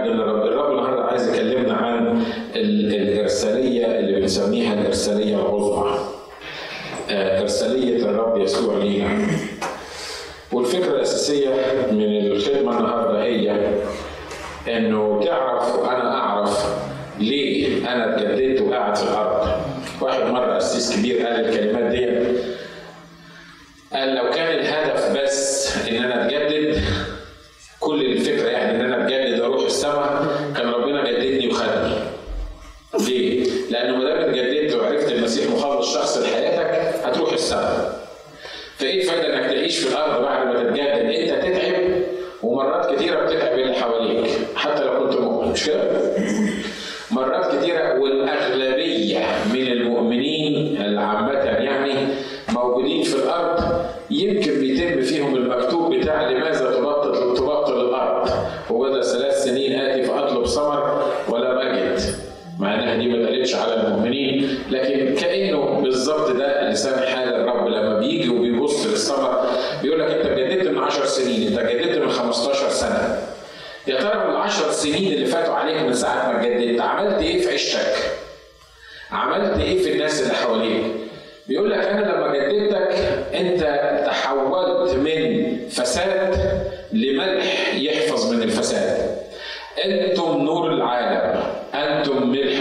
الرب 0.00 0.42
الرب 0.46 0.70
النهارده 0.70 1.02
عايز 1.04 1.28
يكلمنا 1.34 1.74
عن 1.74 2.24
ال- 2.56 2.94
الإرسالية 2.94 3.86
اللي 3.98 4.20
بنسميها 4.20 4.74
الإرسالية 4.74 5.34
العظمى. 5.36 5.98
آه، 7.10 7.40
إرسالية 7.42 7.96
الرب 8.04 8.38
يسوع 8.40 8.76
لينا. 8.78 9.26
والفكرة 10.52 10.90
الأساسية 10.96 11.48
من 11.90 12.26
الخدمة 12.26 12.78
النهارده 12.78 13.22
هي 13.22 13.70
إنه 14.68 15.20
تعرف 15.24 15.78
وأنا 15.78 16.14
أعرف 16.18 16.66
ليه 17.18 17.92
أنا 17.92 18.16
اتجددت 18.16 18.60
وقاعد 18.60 18.96
في 18.96 19.02
الأرض. 19.02 19.48
واحد 20.00 20.22
مرة 20.22 20.54
قسيس 20.54 20.96
كبير 20.98 21.26
قال 21.26 21.46
الكلمات 21.48 21.84
دي 21.90 22.06
قال 23.92 24.14
لو 24.14 24.30
كان 24.30 24.58
10 74.42 74.72
سنين 74.72 75.12
اللي 75.12 75.26
فاتوا 75.26 75.54
عليك 75.54 75.82
من 75.82 75.94
ساعة 75.94 76.32
ما 76.32 76.40
اتجددت 76.40 76.80
عملت 76.80 77.22
إيه 77.22 77.40
في 77.42 77.54
عشتك؟ 77.54 77.94
عملت 79.12 79.60
إيه 79.60 79.82
في 79.82 79.92
الناس 79.92 80.22
اللي 80.22 80.34
حواليك؟ 80.34 80.84
بيقول 81.46 81.70
لك 81.70 81.78
أنا 81.78 82.00
لما 82.12 82.36
جددتك 82.36 82.92
أنت 83.34 83.62
تحولت 84.06 84.92
من 84.94 85.56
فساد 85.68 86.36
لملح 86.92 87.74
يحفظ 87.74 88.32
من 88.32 88.42
الفساد. 88.42 89.16
أنتم 89.84 90.38
نور 90.38 90.70
العالم، 90.72 91.42
أنتم 91.74 92.30
ملح 92.30 92.51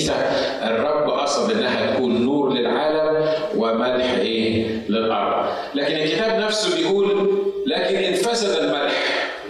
المسيح 0.00 0.16
والكنيسه 0.16 0.68
الرب 0.68 1.10
قصد 1.10 1.50
إنها 1.56 1.94
تكون 1.94 2.24
نور 2.24 2.52
للعالم 2.52 3.28
وملح 3.56 4.14
إيه؟ 4.20 4.66
للأرض. 4.88 5.46
لكن 5.74 5.94
الكتاب 5.96 6.40
نفسه 6.40 6.76
بيقول 6.76 7.30
لكن 7.66 7.96
إن 7.96 8.14
فسد 8.14 8.62
الملح 8.64 8.92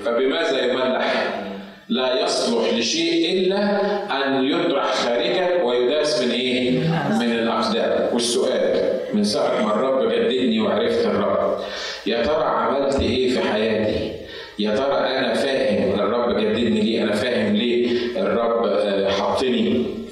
فبماذا 0.04 0.64
يملح؟ 0.64 1.26
لا 1.88 2.24
يصلح 2.24 2.74
لشيء 2.74 3.32
إلا 3.38 3.80
أن 4.26 4.44
يطرح 4.44 4.92
خارجا 4.94 5.62
ويداس 5.62 6.22
من 6.22 6.30
إيه؟ 6.30 6.70
من 7.20 7.32
الأقدام. 7.32 8.08
والسؤال 8.14 8.90
من 9.14 9.24
ساعة 9.24 9.66
ما 9.66 9.74
الرب 9.74 10.12
جددني 10.12 10.60
وعرفت 10.60 11.06
الرب 11.06 11.58
يا 12.06 12.22
ترى 12.22 12.44
عملت 12.44 13.00
إيه 13.00 13.30
في 13.30 13.40
حياتي؟ 13.40 14.12
يا 14.58 14.70
ترى 14.76 14.98
أنا 15.18 15.34
فاهم؟ 15.34 16.00
الرب 16.00 16.36
جددني 16.40 16.80
ليه؟ 16.80 17.02
أنا 17.02 17.12
فاهم 17.12 17.39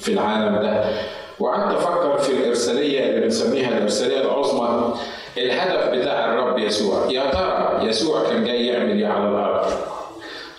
في 0.08 0.14
العالم 0.14 0.56
ده. 0.62 0.84
وقعدت 1.38 1.76
أفكر 1.76 2.18
في 2.18 2.32
الإرسالية 2.32 3.06
اللي 3.10 3.20
بنسميها 3.20 3.68
الإرسالية 3.68 4.20
العظمى. 4.20 4.94
الهدف 5.38 5.88
بتاع 5.98 6.24
الرب 6.32 6.58
يسوع. 6.58 7.06
يا 7.10 7.30
ترى 7.30 7.88
يسوع 7.88 8.22
كان 8.30 8.44
جاي 8.44 8.66
يعمل 8.66 8.98
إيه 8.98 9.06
على 9.06 9.28
الأرض؟ 9.28 9.66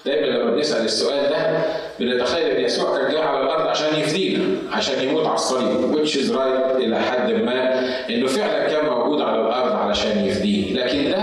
دايما 0.06 0.26
لما 0.26 0.52
بنسأل 0.52 0.86
السؤال 0.86 1.30
ده 1.30 1.62
بنتخيل 2.00 2.46
إن 2.48 2.64
يسوع 2.64 2.98
كان 2.98 3.12
جاي 3.12 3.22
على 3.22 3.44
الأرض 3.44 3.68
عشان 3.68 4.00
يفدينا 4.00 4.44
عشان 4.74 5.04
يموت 5.08 5.26
على 5.26 5.36
الصليب 5.36 5.96
which 5.96 6.10
is 6.16 6.32
right 6.32 6.76
إلى 6.76 7.00
حد 7.00 7.32
ما 7.32 7.80
إنه 8.10 8.28
فعلا 8.28 8.68
كان 8.70 8.86
موجود 8.90 9.22
على 9.22 9.42
الأرض 9.42 9.72
علشان 9.76 10.26
يفدينا. 10.26 10.80
لكن 10.80 11.12
ده 11.12 11.18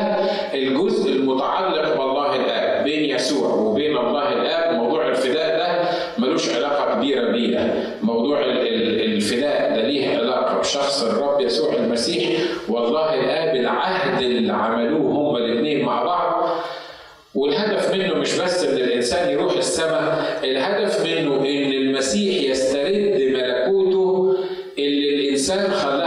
الجزء 0.54 1.12
المتعلق 1.12 1.96
بالله 1.96 2.36
الاب 2.36 2.84
بين 2.84 3.10
يسوع 3.16 3.48
وبين 3.54 3.96
الله 3.96 4.32
الاب 4.32 4.74
موضوع 4.74 5.08
الفداء 5.08 5.56
ده 5.58 5.88
ملوش 6.18 6.55
علاقة 6.66 6.94
كبيرة 6.94 7.30
بينا 7.30 7.74
موضوع 8.02 8.40
ال- 8.40 8.60
ال- 8.68 9.12
الفداء 9.14 9.76
ده 9.76 9.82
ليه 9.88 10.18
علاقة 10.18 10.58
بشخص 10.58 11.04
الرب 11.04 11.40
يسوع 11.40 11.74
المسيح. 11.74 12.38
والله 12.68 13.14
الآب 13.14 13.56
العهد 13.56 14.22
اللي 14.22 14.52
عملوه 14.52 15.10
هما 15.10 15.38
الاثنين 15.38 15.84
مع 15.84 16.02
بعض. 16.04 16.48
والهدف 17.34 17.94
منه 17.94 18.14
مش 18.14 18.38
بس 18.38 18.64
إن 18.64 18.76
الإنسان 18.76 19.30
يروح 19.30 19.56
السماء 19.56 20.40
الهدف 20.44 21.06
منه 21.06 21.36
إن 21.36 21.72
المسيح 21.72 22.50
يسترد 22.50 23.20
ملكوته 23.32 24.36
اللي 24.78 25.14
الإنسان 25.24 25.70
خلاها 25.70 26.05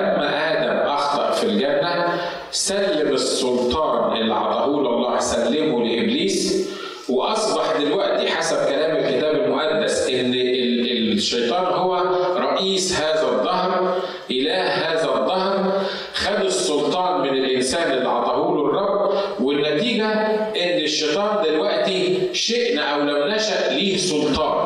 لما 0.00 0.52
آدم 0.52 0.88
أخطأ 0.90 1.30
في 1.30 1.44
الجنة 1.44 2.06
سلم 2.50 3.12
السلطان 3.12 4.16
اللي 4.16 4.34
عطاه 4.34 4.66
له 4.66 4.88
الله 4.90 5.18
سلمه 5.18 5.84
لإبليس. 5.84 6.66
وأصبح 7.08 7.76
دلوقتي 7.80 8.26
حسب 8.30 8.56
كلام 8.68 8.96
الكتاب 8.96 9.34
المقدس 9.34 10.08
إن 10.08 10.34
ال- 10.34 11.12
الشيطان 11.12 11.64
هو 11.64 12.02
رئيس 12.36 13.00
هذا 13.00 13.22
الظهر 13.22 13.96
إله 14.30 14.62
هذا 14.62 15.04
الظهر. 15.04 15.72
خد 16.14 16.44
السلطان 16.44 17.20
من 17.20 17.28
الإنسان 17.44 17.92
اللي 17.92 18.08
عطاه 18.08 18.52
الرب 18.60 19.10
والنتيجة 19.40 20.06
إن 20.56 20.78
الشيطان 20.84 21.44
دلوقتي 21.44 22.18
شئنا 22.32 22.82
أو 22.82 23.00
لم 23.00 23.28
نشأ 23.34 23.70
ليه 23.72 23.96
سلطان. 23.96 24.65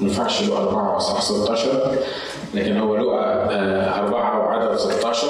ما 0.00 0.08
ينفعش 0.08 0.42
يبقى 0.42 0.58
4 0.62 0.94
وأصحاح 0.94 1.22
16 1.22 1.96
لكن 2.54 2.78
هو 2.78 2.96
لقى 2.96 3.44
4 3.98 4.20
آه، 4.20 4.34
آه، 4.34 4.38
وعدد 4.38 4.76
16 4.76 5.26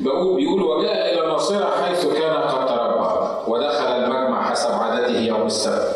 بقول 0.00 0.36
بيقول 0.36 0.62
وجاء 0.62 1.12
إلى 1.12 1.24
الناصرة 1.24 1.70
حيث 1.82 2.06
كان 2.06 2.36
قد 2.36 2.66
تربى 2.66 3.50
ودخل 3.50 3.84
المجمع 3.86 4.50
حسب 4.50 4.70
عادته 4.70 5.18
يوم 5.18 5.46
السبت 5.46 5.94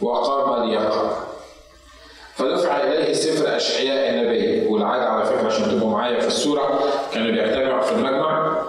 وقام 0.00 0.68
ليقرأ. 0.68 1.16
فدفع 2.34 2.76
إليه 2.76 3.12
سفر 3.12 3.56
أشعياء 3.56 4.10
النبي 4.10 4.66
والعادة 4.66 5.04
على 5.04 5.24
فكرة 5.24 5.46
عشان 5.46 5.70
تبقوا 5.70 5.90
معايا 5.90 6.20
في 6.20 6.26
السورة 6.26 6.80
كانوا 7.12 7.30
بيجتمعوا 7.30 7.82
في 7.82 7.92
المجمع. 7.92 8.62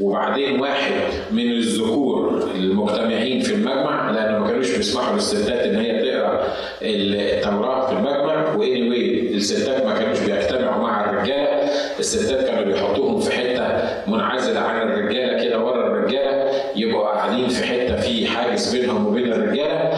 وبعدين 0.00 0.60
واحد 0.60 0.92
من 1.30 1.50
الذكور 1.50 2.42
المجتمعين 2.54 3.40
في 3.40 3.54
المجمع 3.54 4.10
لأنه 4.10 4.38
ما 4.38 4.48
كانوش 4.48 4.70
بيسمحوا 4.76 5.14
للستات 5.14 5.60
إن 5.60 5.76
هي 5.76 6.00
الدائره 6.20 6.46
الحمراء 6.82 7.86
في 7.86 7.92
المجمع 7.92 8.54
واني 8.54 8.90
واي 8.90 9.34
الستات 9.34 9.84
ما 9.84 9.98
كانوش 9.98 10.18
بيجتمعوا 10.18 10.82
مع 10.82 11.10
الرجالة. 11.10 11.70
الستات 11.98 12.46
كانوا 12.46 12.64
بيحطوهم 12.64 13.20
في 13.20 13.32
حتة 13.32 13.66
منعزلة 14.06 14.60
عن 14.60 14.82
الرجالة 14.88 15.44
كده 15.44 15.58
ورا 15.64 15.86
الرجالة 15.86 16.50
يبقوا 16.76 17.08
قاعدين 17.08 17.48
في 17.48 17.64
حتة 17.64 17.96
في 17.96 18.26
حاجز 18.26 18.76
بينهم 18.76 19.06
وبين 19.06 19.32
الرجالة. 19.32 19.90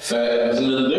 فمن 0.00 0.93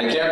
and 0.00 0.10
again, 0.10 0.29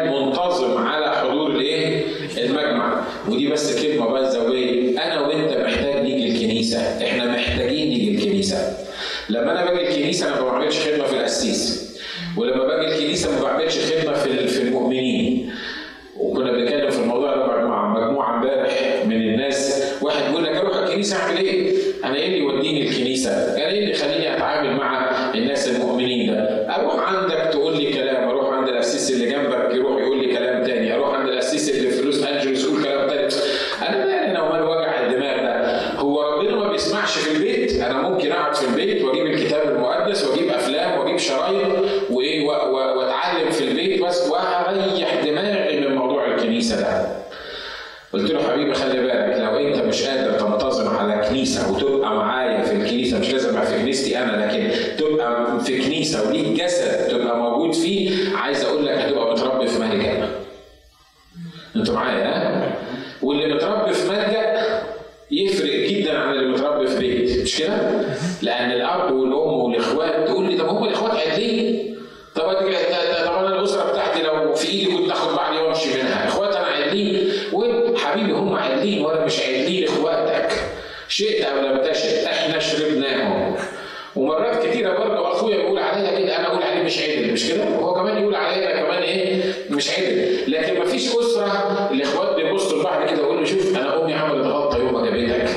مش 89.78 89.90
عيب 89.90 90.38
لكن 90.48 90.80
مفيش 90.80 91.08
أسرة 91.16 91.88
الاخوات 91.90 92.36
بيبصوا 92.36 92.80
لبعض 92.80 93.08
كده 93.10 93.22
ويقولوا 93.22 93.44
شوف 93.44 93.76
أنا 93.76 94.02
أمي 94.02 94.14
عملت 94.14 94.46
غلطة 94.46 94.78
يوم 94.78 94.94
ما 94.94 95.04
جابتك 95.10 95.48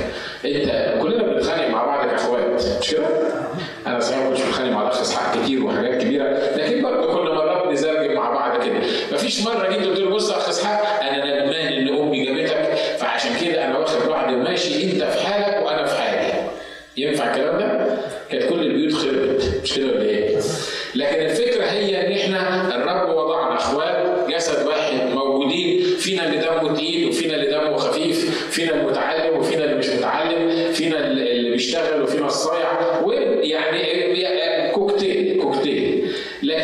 أنت 0.46 1.02
كلنا 1.02 1.24
بنتخانق 1.24 1.68
مع 1.68 1.86
بعض 1.86 2.10
كإخوات 2.10 2.42
مش 2.82 2.92
كده؟ 2.92 3.06
أنا 3.88 4.00
صحيح 4.00 4.20
ما 4.24 4.30
كنتش 4.30 4.42
بتخانق 4.42 4.72
مع 4.72 4.82
الأخ 4.82 5.02
إسحاق 5.02 5.42
كتير 5.44 5.64
وحاجات 5.66 6.02
كبيرة 6.02 6.24
لكن 6.56 6.82
برضه 6.84 7.14
كنا 7.14 7.34
مرات 7.34 7.68
بنزرجم 7.68 8.14
مع 8.14 8.30
بعض 8.30 8.64
كده 8.66 8.80
مفيش 9.14 9.42
مرة 9.46 9.70
جيت 9.70 9.86
قلت 9.88 10.00
له 10.00 10.10
بص 10.10 10.32
يا 10.32 10.38
أخ 10.38 10.50
إسحاق 10.50 11.04
أنا 11.04 11.18
ندمان 11.26 11.74
إن 11.74 11.88
أمي 12.02 12.26
جابتك 12.26 12.74
فعشان 12.98 13.32
كده 13.42 13.66
أنا 13.66 13.78
واخد 13.78 14.10
بعض 14.10 14.34
وماشي 14.34 14.92
أنت 14.92 15.04
في 15.04 15.28
حالك 15.28 15.66
وأنا 15.66 15.86
في 15.86 16.02
حالي 16.02 16.34
ينفع 16.98 17.32
الكلام 17.32 17.58
ده؟ 17.60 17.81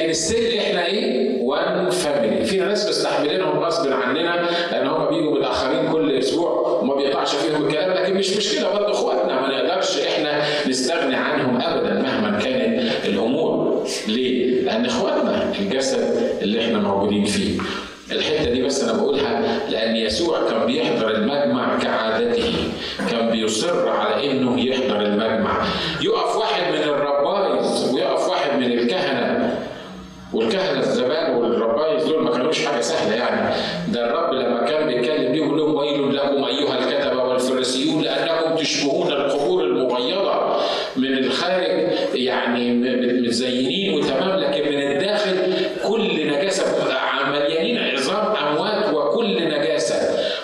لكن 0.08 0.16
السر 0.16 0.58
إحنا 0.58 0.86
إيه؟ 0.86 1.38
وان 1.42 1.90
فاميلي 1.90 2.46
في 2.46 2.58
ناس 2.58 2.90
مستحملينهم 2.90 3.60
غصب 3.60 3.92
عننا 3.92 4.50
لأن 4.72 4.88
هم 4.88 5.06
بيجوا 5.06 5.34
بالاخرين 5.34 5.92
كل 5.92 6.12
أسبوع 6.18 6.80
وما 6.82 6.96
بيقعش 6.96 7.36
فيهم 7.36 7.66
الكلام 7.68 7.92
لكن 7.94 8.14
مش 8.14 8.38
مشكلة 8.38 8.72
برضه 8.74 8.92
إخواتنا 8.92 9.42
ما 9.42 9.48
نقدرش 9.48 9.98
إحنا 10.02 10.42
نستغني 10.68 11.16
عنهم 11.16 11.62
ابدا 11.62 11.94
مهما 11.94 12.40
كانت 12.40 13.06
الأمور 13.06 13.84
ليه؟ 14.08 14.62
لأن 14.62 14.86
إخواتنا 14.86 15.52
الجسد 15.60 16.32
اللي 16.42 16.66
إحنا 16.66 16.78
موجودين 16.80 17.26
فيه 17.26 17.60
الحتة 18.12 18.52
دي 18.52 18.62
بس 18.62 18.84
أنا 18.84 18.94
بقولها 18.94 19.60
لأن 19.70 19.96
يسوع 19.96 20.50
كان 20.50 20.66
بيحضر 20.66 21.10
المجمع 21.12 21.80
كعادته 21.80 22.54
كان 23.12 23.30
بيصر 23.30 23.90
على 23.90 24.32
إنه 24.32 24.60
يحضر 24.66 24.97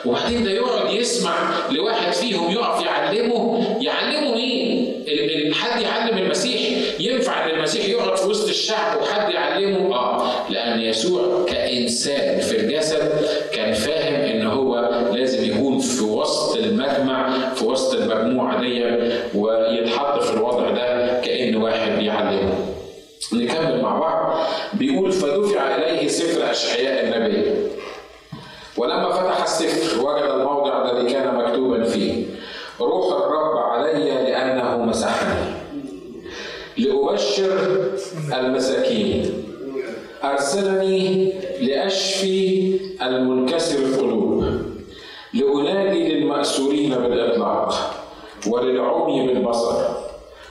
وبعدين 0.05 0.43
ده 0.43 0.51
يقعد 0.51 0.93
يسمع 0.93 1.33
لواحد 1.71 2.13
فيهم 2.13 2.51
يقف 2.51 2.85
يعلمه. 2.85 3.77
يعلمه 3.81 4.35
إيه؟ 4.37 5.53
حد 5.53 5.81
يعلم 5.81 6.17
المسيح. 6.17 6.61
ينفع 6.99 7.45
إن 7.45 7.49
المسيح 7.49 7.85
يقعد 7.89 8.17
في 8.17 8.27
وسط 8.27 8.47
الشعب 8.47 9.01
وحد 9.01 9.31
يعلمه؟ 9.33 9.95
آه. 9.95 10.31
لأن 10.49 10.79
يسوع 10.81 11.45
كإنسان 11.47 12.39
في 12.39 12.59
الجسد 12.59 13.11
كان 13.53 13.73
فاهم 13.73 14.13
إن 14.15 14.47
هو 14.47 14.89
لازم 15.13 15.51
يكون 15.51 15.79
في 15.79 16.03
وسط 16.03 16.55
المجمع 16.57 17.53
في 17.55 17.65
وسط 17.65 17.93
المجموعة 17.93 18.61
دي 18.61 18.83
ويتحط 19.35 20.23
في 20.23 20.33
الوضع 20.33 20.69
ده 20.69 21.21
كأن 21.21 21.55
واحد 21.55 21.91
بيعلمه 21.99 22.53
نكمل 23.33 23.81
مع 23.81 23.99
بعض. 23.99 24.47
بيقول 24.73 25.11
فدفع 25.11 25.75
إليه 25.75 26.07
سفر 26.07 26.51
أشعياء 26.51 27.03
النبي. 27.05 27.43
ولما 28.77 29.09
فتح 29.11 29.41
السفر 29.43 30.05
وجد 30.05 30.23
الموضع 30.23 30.91
الذي 30.91 31.13
كان 31.13 31.35
مكتوبا 31.35 31.83
فيه 31.83 32.25
روح 32.81 33.05
الرب 33.17 33.57
علي 33.57 34.03
لأنه 34.03 34.77
مسحني 34.85 35.53
لأبشر 36.77 37.57
المساكين 38.39 39.43
أرسلني 40.23 41.33
لأشفي 41.61 42.79
المنكسر 43.01 43.79
القلوب 43.79 44.45
لأنادي 45.33 46.09
للمأسورين 46.13 46.89
بالإطلاق 46.95 47.73
وللعمي 48.47 49.27
بالبصر 49.27 49.83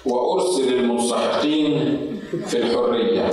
وأرسل 0.06 0.72
المنسحقين 0.74 1.98
في 2.46 2.56
الحرية 2.58 3.30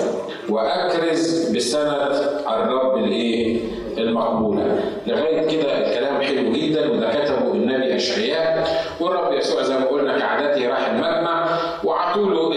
وأكرز 0.50 1.50
بسنة 1.56 2.08
الرب 2.50 2.98
الإيه؟ 2.98 3.60
المقبولة. 3.98 4.80
لغاية 5.08 5.48
كده 5.48 5.78
الكلام 5.78 6.22
حلو 6.22 6.52
جدا 6.52 6.92
وده 6.92 7.10
كتبه 7.10 7.52
النبي 7.54 7.96
أشعياء. 7.96 8.68
والرب 9.00 9.34
يسوع 9.34 9.62
زي 9.64 9.74
ما 9.74 9.86
قلنا 9.86 10.20
كعادته 10.20 10.68
راح 10.70 10.88
المجمع 10.90 11.48
وعطوا 11.84 12.30
له 12.30 12.52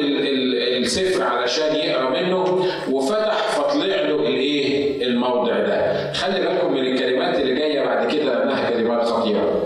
السفر 0.79 1.23
علشان 1.25 1.77
يقرأ 1.77 2.11
منه 2.11 2.65
وفتح 2.93 3.37
فطلع 3.39 3.87
له 4.01 4.17
الإيه؟ 4.17 5.03
الموضع 5.07 5.59
ده. 5.59 6.13
خلي 6.13 6.41
بالكم 6.41 6.73
من 6.73 6.79
الكلمات 6.87 7.39
اللي 7.41 7.55
جاية 7.55 7.85
بعد 7.85 8.13
كده 8.13 8.25
لأنها 8.25 8.71
كلمات 8.71 9.05
خطيرة. 9.05 9.63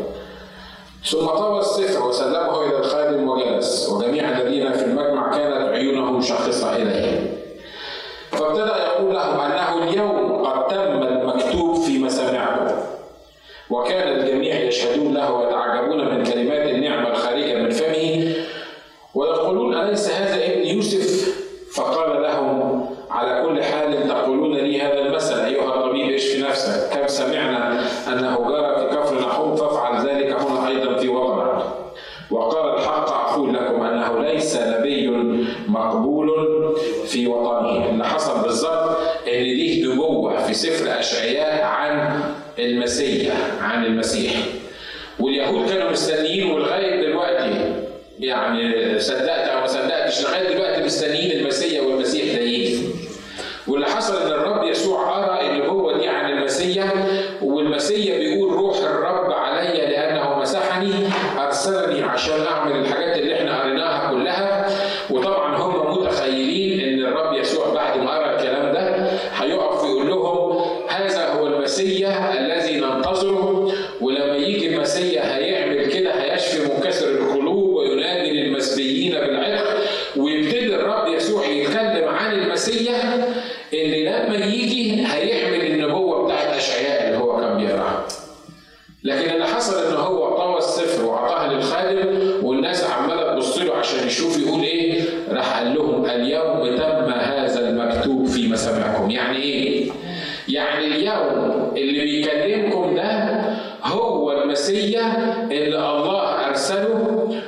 ثم 1.04 1.26
طوى 1.26 1.60
السفر 1.60 2.08
وسلمه 2.08 2.66
إلى 2.66 2.78
الخادم 2.78 3.28
وجلس 3.28 3.88
وجميع 3.88 4.30
الذين 4.40 4.72
في 4.72 4.84
المجمع 4.84 5.30
كانت 5.36 5.68
عيونهم 5.68 6.20
شاخصة 6.20 6.76
إليه. 6.76 7.32
فابتدا 8.36 8.76
يقول 8.86 9.14
لهم 9.14 9.40
انه 9.40 9.82
اليوم 9.84 10.44
قد 10.46 10.66
تم 10.68 11.02
المكتوب 11.02 11.76
في 11.80 11.98
مسامعكم 11.98 12.74
وكان 13.70 14.08
الجميع 14.08 14.54
يشهدون 14.60 15.14
له 15.14 15.32
ويتعجبون 15.32 15.55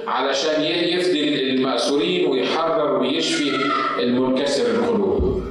علشان 0.06 0.62
يفدي 0.62 1.50
المأسورين 1.50 2.30
ويحرر 2.30 3.00
ويشفي 3.00 3.52
المنكسر 3.99 4.70
القلوب. 4.70 5.42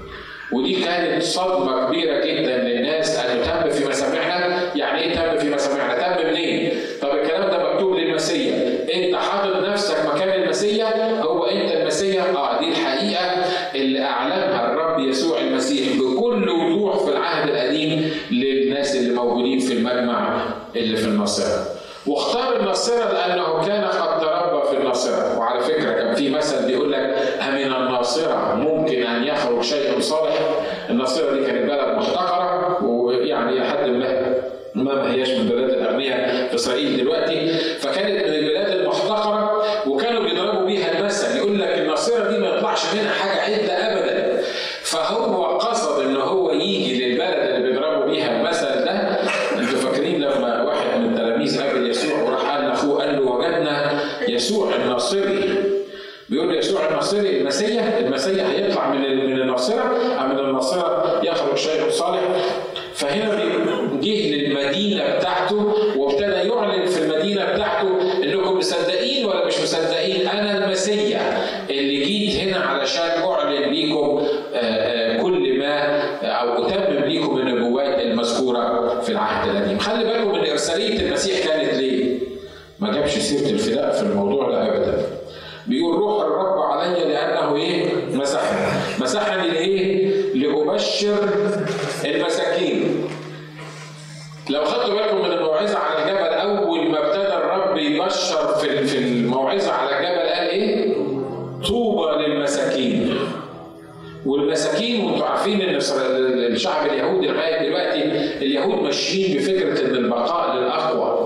ودي 0.52 0.76
كانت 0.76 1.24
صدمة 1.24 1.88
كبيرة 1.88 2.26
جدا 2.26 2.58
للناس 2.58 3.20
ان 3.20 3.44
تم 3.44 3.70
في 3.70 3.90
مسامعنا، 3.90 4.76
يعني 4.76 5.00
إيه 5.00 5.16
تم 5.16 5.38
في 5.38 5.50
مسامعنا؟ 5.50 6.18
تم 6.18 6.28
منين؟ 6.28 6.72
طب 7.02 7.10
الكلام 7.10 7.50
ده 7.50 7.74
مكتوب 7.74 7.96
للمسيا، 7.96 8.80
أنت 8.94 9.16
حاطط 9.16 9.56
نفسك 9.56 10.06
مكان 10.14 10.44
المسيا 10.44 11.22
هو 11.22 11.46
أنت 11.46 11.72
المسيا؟ 11.72 12.22
آه 12.36 12.60
دي 12.60 12.70
الحقيقة 12.70 13.46
اللي 13.76 14.02
أعلنها 14.02 14.72
الرب 14.72 15.00
يسوع 15.00 15.40
المسيح 15.40 15.88
بكل 15.98 16.50
وضوح 16.50 16.98
في 16.98 17.12
العهد 17.12 17.50
القديم 17.50 18.12
للناس 18.32 18.96
اللي 18.96 19.14
موجودين 19.14 19.60
في 19.60 19.74
المجمع 19.74 20.46
اللي 20.76 20.98
في 20.98 21.08
الناصرة. 21.08 21.66
واختار 22.08 22.60
الناصرة 22.60 23.12
لأنه 23.14 23.66
كان 23.66 23.84
قد 23.84 24.22
تربى 24.22 24.68
في 24.70 24.78
الناصره، 24.78 25.40
وعلى 25.40 25.62
فكره 25.62 25.92
كان 25.92 26.16
في 26.16 26.30
مثل 26.30 26.68
بيقول 26.68 26.92
لك 26.92 27.00
أمن 27.50 27.74
الناصره 27.74 28.56
ممكن 28.56 29.04
ان 29.74 29.80
يخرج 29.80 29.90
شيء 29.94 30.00
صالح؟ 30.00 30.34
الناصره 30.90 31.34
دي 31.34 31.46
كانت 31.46 31.66
بلد 31.72 31.98
محتقره 31.98 32.84
ويعني 32.84 33.60
لحد 33.60 33.90
ما 33.90 34.34
ما 34.76 34.84
ما 34.96 35.14
هياش 35.14 35.30
من 35.30 35.42
البلاد 35.52 35.70
الاغنياء 35.70 36.48
في 36.50 36.56
اسرائيل 36.56 36.98
دلوقتي 36.98 37.48
فكانت 37.80 38.28
من 38.28 38.34
البلاد 38.34 38.70
المحتقره 38.80 39.64
وكانوا 39.88 40.24
بيضربوا 40.24 40.66
بيها 40.66 41.00
المثل 41.00 41.38
يقول 41.38 41.60
لك 41.60 41.78
الناصره 41.78 42.30
دي 42.32 42.38
ما 42.38 42.48
يطلعش 42.48 42.94
منها 42.94 43.12
حاجة 43.12 43.42
عده 43.42 43.74
ابدا 43.74 44.42
فهو 44.82 45.44
قصد 45.58 46.02
ان 46.06 46.16
هو 46.16 46.52
يجي 46.52 47.06
للبلد 47.06 47.34
اللي 47.56 47.70
بيضربوا 47.72 48.06
بيها 48.06 48.40
المثل 48.40 48.86
ده 48.86 48.92
أنتوا 49.60 49.80
فاكرين 49.80 50.22
لما 50.22 50.64
واحد 50.64 51.00
من 51.00 51.10
التلاميذ 51.14 51.62
قابل 51.62 51.90
يسوع 51.90 52.22
وراح 52.22 52.42
قال 52.52 52.64
لاخوه 52.68 53.00
قال 53.02 53.16
له 53.16 53.32
وجدنا 53.32 54.00
يسوع 54.30 54.76
الناصري 54.76 55.64
بيقول 56.30 56.58
يسوع 56.58 56.88
الناصري 56.90 57.42
المسيح 57.42 57.98
المسيح 57.98 58.46
هيطلع 58.48 58.90
من 58.90 59.02
من 59.26 59.42
الناصره 59.42 59.96
أم 60.22 60.30
من 60.34 60.40
الناصره 60.40 61.22
يخرج 61.24 61.58
شيء 61.58 61.90
صالح 61.90 62.22
فهنا 62.94 63.36
جه 64.02 64.36
للمدينه 64.36 65.16
بتاعته 65.18 65.74
وابتدى 65.98 66.24
يعلن 66.50 66.88
خلي 79.80 80.04
بالكم 80.04 80.36
ان 80.36 80.52
ارساليه 80.52 81.00
المسيح 81.00 81.48
كانت 81.48 81.74
ليه؟ 81.74 82.20
ما 82.80 82.92
جابش 82.94 83.12
سيره 83.18 83.50
الفداء 83.50 83.92
في 83.92 84.02
الموضوع 84.02 84.52
ده 84.52 84.68
ابدا. 84.68 85.06
بيقول 85.68 85.96
روح 85.96 86.17
الرب 86.28 86.60
علي 86.60 87.00
لأنه 87.14 87.56
إيه؟ 87.56 87.90
مسحني. 88.14 88.68
مسحني 89.02 89.48
لإيه؟ 89.48 90.08
لأبشر 90.34 91.30
المساكين. 92.06 93.06
لو 94.50 94.66
خدتوا 94.66 94.94
بالكم 94.96 95.18
من 95.18 95.32
الموعظة 95.32 95.78
على 95.80 96.04
الجبل 96.04 96.34
أول 96.34 96.90
ما 96.92 97.08
ابتدى 97.08 97.34
الرب 97.34 97.78
يبشر 97.78 98.48
في 98.48 98.86
في 98.88 98.98
الموعظة 98.98 99.72
على 99.72 99.90
الجبل 99.98 100.30
قال 100.30 100.48
إيه؟ 100.50 100.94
طوبى 101.68 102.24
للمساكين. 102.24 103.18
والمساكين 104.26 105.06
وأنتم 105.06 105.24
عارفين 105.24 105.62
إن 105.62 105.76
الشعب 105.76 106.88
اليهودي 106.88 107.28
لغاية 107.28 107.68
دلوقتي 107.68 108.04
اليهود 108.46 108.84
ماشيين 108.84 109.38
بفكرة 109.38 109.86
إن 109.86 109.96
البقاء 109.96 110.56
للأقوى 110.58 111.17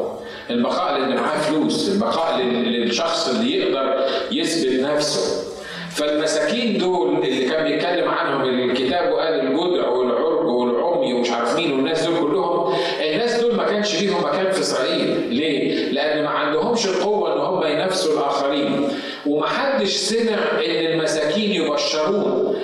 البقاء 0.49 0.97
للي 0.97 1.15
معاه 1.15 1.37
فلوس 1.37 1.89
البقاء 1.89 2.41
للشخص 2.41 3.29
اللي 3.29 3.57
يقدر 3.57 4.05
يثبت 4.31 4.79
نفسه 4.79 5.47
فالمساكين 5.91 6.77
دول 6.77 7.09
اللي 7.23 7.45
كان 7.45 7.63
بيتكلم 7.63 8.09
عنهم 8.09 8.43
الكتاب 8.69 9.11
وقال 9.13 9.33
الجدع 9.33 9.89
والعرج 9.89 10.45
والعمي 10.47 11.13
ومش 11.13 11.31
عارف 11.31 11.55
مين 11.55 11.73
والناس 11.73 12.03
دول 12.07 12.19
كلهم 12.19 12.73
الناس 13.01 13.41
دول 13.41 13.55
ما 13.55 13.63
كانش 13.63 14.01
ليهم 14.01 14.23
مكان 14.23 14.51
في 14.51 14.59
إسرائيل 14.59 15.33
ليه؟ 15.33 15.89
لأن 15.91 16.23
ما 16.23 16.29
عندهمش 16.29 16.85
القوة 16.85 17.33
إن 17.33 17.39
هم 17.39 17.63
ينافسوا 17.65 18.13
الآخرين 18.13 18.87
ومحدش 19.25 19.95
سمع 19.95 20.37
إن 20.65 20.85
المساكين 20.91 21.51
يبشرون 21.51 22.55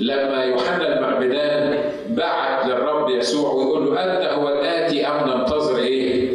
لما 0.00 0.44
يوحنا 0.44 0.96
المعبدان 0.98 1.78
بعت 2.08 2.66
للرب 2.66 3.10
يسوع 3.10 3.52
ويقول 3.52 3.86
له 3.86 4.04
أنت 4.04 4.24
هو 4.32 4.48
الآتي 4.48 5.06
أم 5.06 5.28
ننتظر 5.30 5.78
إيه؟ 5.78 6.29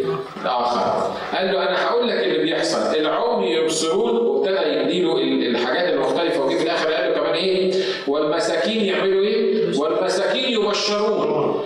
آخر. 0.48 1.12
قال 1.38 1.52
له 1.54 1.70
أنا 1.70 1.86
هقول 1.88 2.08
لك 2.08 2.24
اللي 2.24 2.38
بيحصل، 2.44 2.96
العمي 2.96 3.48
يبصرون 3.52 4.18
وابتدى 4.18 4.80
يديله 4.80 5.18
الحاجات 5.50 5.94
المختلفة 5.94 6.46
وجي 6.46 6.58
في 6.58 6.64
الآخر 6.64 6.92
قال 6.94 7.10
له 7.10 7.14
كمان 7.16 7.34
إيه؟ 7.34 7.74
والمساكين 8.08 8.86
يعملوا 8.86 9.22
إيه؟ 9.24 9.78
والمساكين 9.80 10.54
يبشرون. 10.62 11.62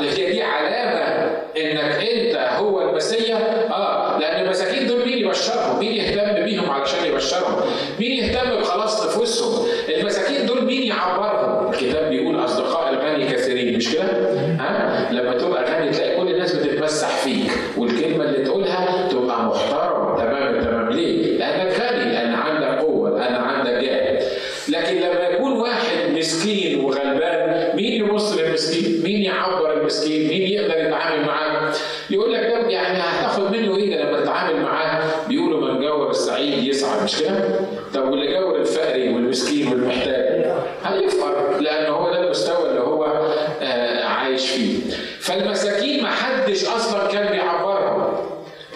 هي 0.00 0.32
دي 0.32 0.42
علامة 0.42 1.30
إنك 1.56 2.08
أنت 2.12 2.36
هو 2.58 2.80
المسيا 2.90 3.36
آه 3.72 4.18
لأن 4.18 4.44
المساكين 4.44 4.86
دول 4.86 5.06
مين 5.06 5.18
يبشرهم؟ 5.18 5.78
مين 5.78 5.92
يهتم 5.92 6.44
بيهم 6.44 6.70
علشان 6.70 7.04
يبشرهم؟ 7.06 7.60
مين 8.00 8.10
يهتم 8.12 8.60
بخلاص 8.60 9.06
نفوسهم؟ 9.06 9.66
المساكين 9.88 10.46
دول 10.46 10.64
مين 10.64 10.82
يعبرهم؟ 10.82 11.70
الكتاب 11.72 12.10
بيقول 12.10 12.44
أصدقاء 12.44 12.90
الغني 12.92 13.26
كثيرين 13.26 13.76
مش 13.76 13.94
كده؟ 13.94 14.02
ها؟ 14.60 15.08
لما 15.12 15.34
تبقى 15.38 15.64
غني 15.64 15.90
تلاقي 15.90 16.19
يكون 25.40 25.52
واحد 25.52 26.10
مسكين 26.18 26.84
وغلبان 26.84 27.76
مين 27.76 27.92
يبص 28.04 28.32
للمسكين؟ 28.38 29.02
مين 29.04 29.22
يعبر 29.22 29.80
المسكين؟ 29.80 30.28
مين 30.28 30.42
يقدر 30.42 30.78
يتعامل 30.86 31.24
معاه؟ 31.26 31.72
يقول 32.10 32.32
لك 32.32 32.40
ده 32.40 32.68
يعني 32.68 32.98
هتاخد 32.98 33.56
منه 33.56 33.76
إيه 33.76 33.96
لما 34.04 34.20
تتعامل 34.20 34.60
معاه؟ 34.62 35.02
بيقولوا 35.28 35.60
من 35.72 35.80
جور 35.80 36.10
السعيد 36.10 36.64
يسعد 36.64 37.04
مش 37.04 37.18
كده؟ 37.22 37.60
طب 37.94 38.10
واللي 38.10 38.32
جور 38.40 38.56
الفقري 38.60 39.08
والمسكين 39.14 39.68
والمحتاج 39.68 40.46
هيفقر 40.84 41.60
لأن 41.60 41.92
هو 41.92 42.10
ده 42.10 42.24
المستوى 42.24 42.68
اللي 42.70 42.80
هو 42.80 43.04
آه 43.62 44.04
عايش 44.04 44.50
فيه. 44.50 44.78
فالمساكين 45.20 46.02
ما 46.02 46.08
حدش 46.10 46.64
أصلا 46.64 47.06
كان 47.12 47.32
بيعبرهم. 47.32 48.12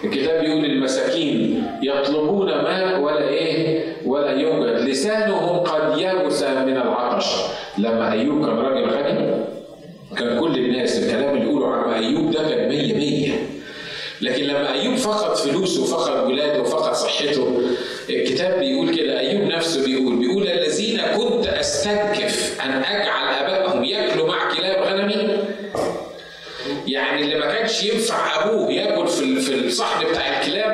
الكتاب 0.03 0.39
بيقول 0.41 0.65
المساكين 0.65 1.63
يطلبون 1.81 2.47
ماء 2.47 2.99
ولا 2.99 3.27
إيه؟ 3.29 3.85
ولا 4.05 4.31
يوجد، 4.31 4.79
لسانهم 4.89 5.57
قد 5.59 5.97
يبس 5.97 6.43
من 6.43 6.77
العطش. 6.77 7.25
لما 7.77 8.11
أيوب 8.11 8.45
كان 8.45 8.57
راجل 8.57 8.89
غني 8.89 9.45
كان 10.17 10.39
كل 10.39 10.55
الناس 10.57 10.97
الكلام 10.99 11.35
اللي 11.35 11.45
يقولوا 11.49 11.67
عن 11.75 11.93
أيوب 12.03 12.31
ده 12.31 12.39
كان 12.49 12.69
100 12.69 12.93
100 12.93 13.31
لكن 14.21 14.43
لما 14.43 14.73
أيوب 14.73 14.95
فقد 14.95 15.35
فلوسه 15.37 15.83
وفقد 15.83 16.27
ولاده 16.27 16.61
وفقد 16.61 16.93
صحته 16.95 17.61
الكتاب 18.09 18.59
بيقول 18.59 18.95
كده 18.95 19.19
أيوب 19.19 19.41
نفسه 19.43 19.85
بيقول 19.85 20.15
بيقول 20.15 20.47
الذين 20.47 21.01
كنت 21.17 21.47
أستنكف 21.47 22.61
أن 22.65 22.71
أجعل 22.71 23.33
ابائهم 23.45 23.83
يأكلوا 23.83 24.27
مع 24.27 24.53
كلاب 24.57 24.83
غنمي. 24.83 25.37
يعني 26.87 27.21
اللي 27.21 27.35
ما 27.39 27.45
كانش 27.53 27.83
ينفع 27.83 28.43
أبوه 28.45 28.71
ياكل 28.71 29.07
في 29.07 29.53
الصحن 29.65 30.05
بتاع 30.11 30.41
الكلاب 30.41 30.73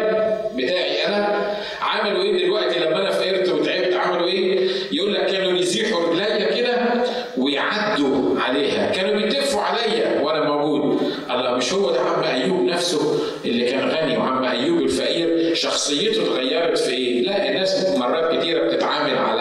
بتاعي 0.56 1.08
أنا 1.08 1.52
عملوا 1.82 2.24
إيه 2.24 2.46
دلوقتي 2.46 2.80
لما 2.80 2.98
أنا 3.02 3.12
فقرت 3.12 3.50
وتعبت 3.50 3.94
عملوا 3.94 4.28
إيه؟ 4.28 4.70
يقول 4.92 5.14
لك 5.14 5.26
كانوا 5.26 5.60
يزيحوا 5.60 6.08
رجليا 6.08 6.56
كده 6.62 7.04
ويعدوا 7.38 8.40
عليها 8.40 8.92
كانوا 8.92 9.16
بيتفوا 9.22 9.62
عليا 9.62 10.22
وأنا 10.22 10.46
موجود 10.56 11.00
الله 11.32 11.52
مش 11.56 11.74
هو 11.74 11.92
ده 11.92 12.00
عم 12.00 12.24
ايوب 12.24 12.62
نفسه 12.66 13.20
اللي 13.46 13.66
كان 13.66 13.90
غني 13.90 14.18
وعم 14.18 14.44
ايوب 14.44 14.82
الفقير 14.82 15.54
شخصيته 15.72 16.22
اتغيرت 16.24 16.80
في 16.80 16.92
إيه؟ 16.94 17.22
لا 17.22 17.50
الناس 17.50 17.90
مرات 17.98 18.38
كتيرة 18.40 18.68
بتتعامل 18.68 19.18
على 19.18 19.41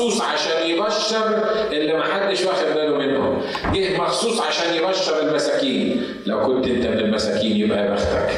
مخصوص 0.00 0.20
عشان 0.22 0.70
يبشر 0.70 1.44
اللي 1.72 1.92
ما 1.92 2.02
حدش 2.02 2.44
واخد 2.44 2.66
باله 2.74 2.96
منهم. 2.98 3.42
جه 3.74 3.96
مخصوص 3.98 4.40
عشان 4.40 4.74
يبشر 4.74 5.28
المساكين. 5.28 6.02
لو 6.26 6.40
كنت 6.46 6.66
انت 6.66 6.86
من 6.86 6.98
المساكين 6.98 7.56
يبقى 7.56 7.78
يا 7.86 7.90
بختك. 7.90 8.28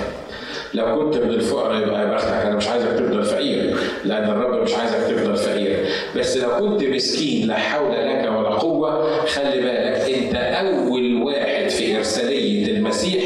لو 0.74 0.98
كنت 1.00 1.16
من 1.16 1.30
الفقراء 1.30 1.82
يبقى 1.82 2.00
يا 2.00 2.14
بختك. 2.14 2.28
أنا 2.32 2.56
مش 2.56 2.68
عايزك 2.68 2.88
تفضل 2.88 3.22
فقير 3.24 3.76
لأن 4.04 4.30
الرب 4.30 4.62
مش 4.62 4.74
عايزك 4.74 4.98
تفضل 4.98 5.36
فقير. 5.36 5.86
بس 6.16 6.36
لو 6.36 6.50
كنت 6.58 6.82
مسكين 6.84 7.48
لا 7.48 7.54
حول 7.56 7.92
لك 7.92 8.30
ولا 8.38 8.48
قوة. 8.48 9.24
خلي 9.26 9.60
بالك 9.60 10.14
انت 10.18 10.34
أول 10.34 11.22
واحد 11.22 11.68
في 11.68 11.96
إرسالية 11.96 12.72
المسيح 12.76 13.22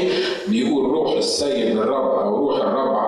بيقول 0.47 0.85
روح 0.91 1.17
السيد 1.17 1.77
الرب 1.77 2.26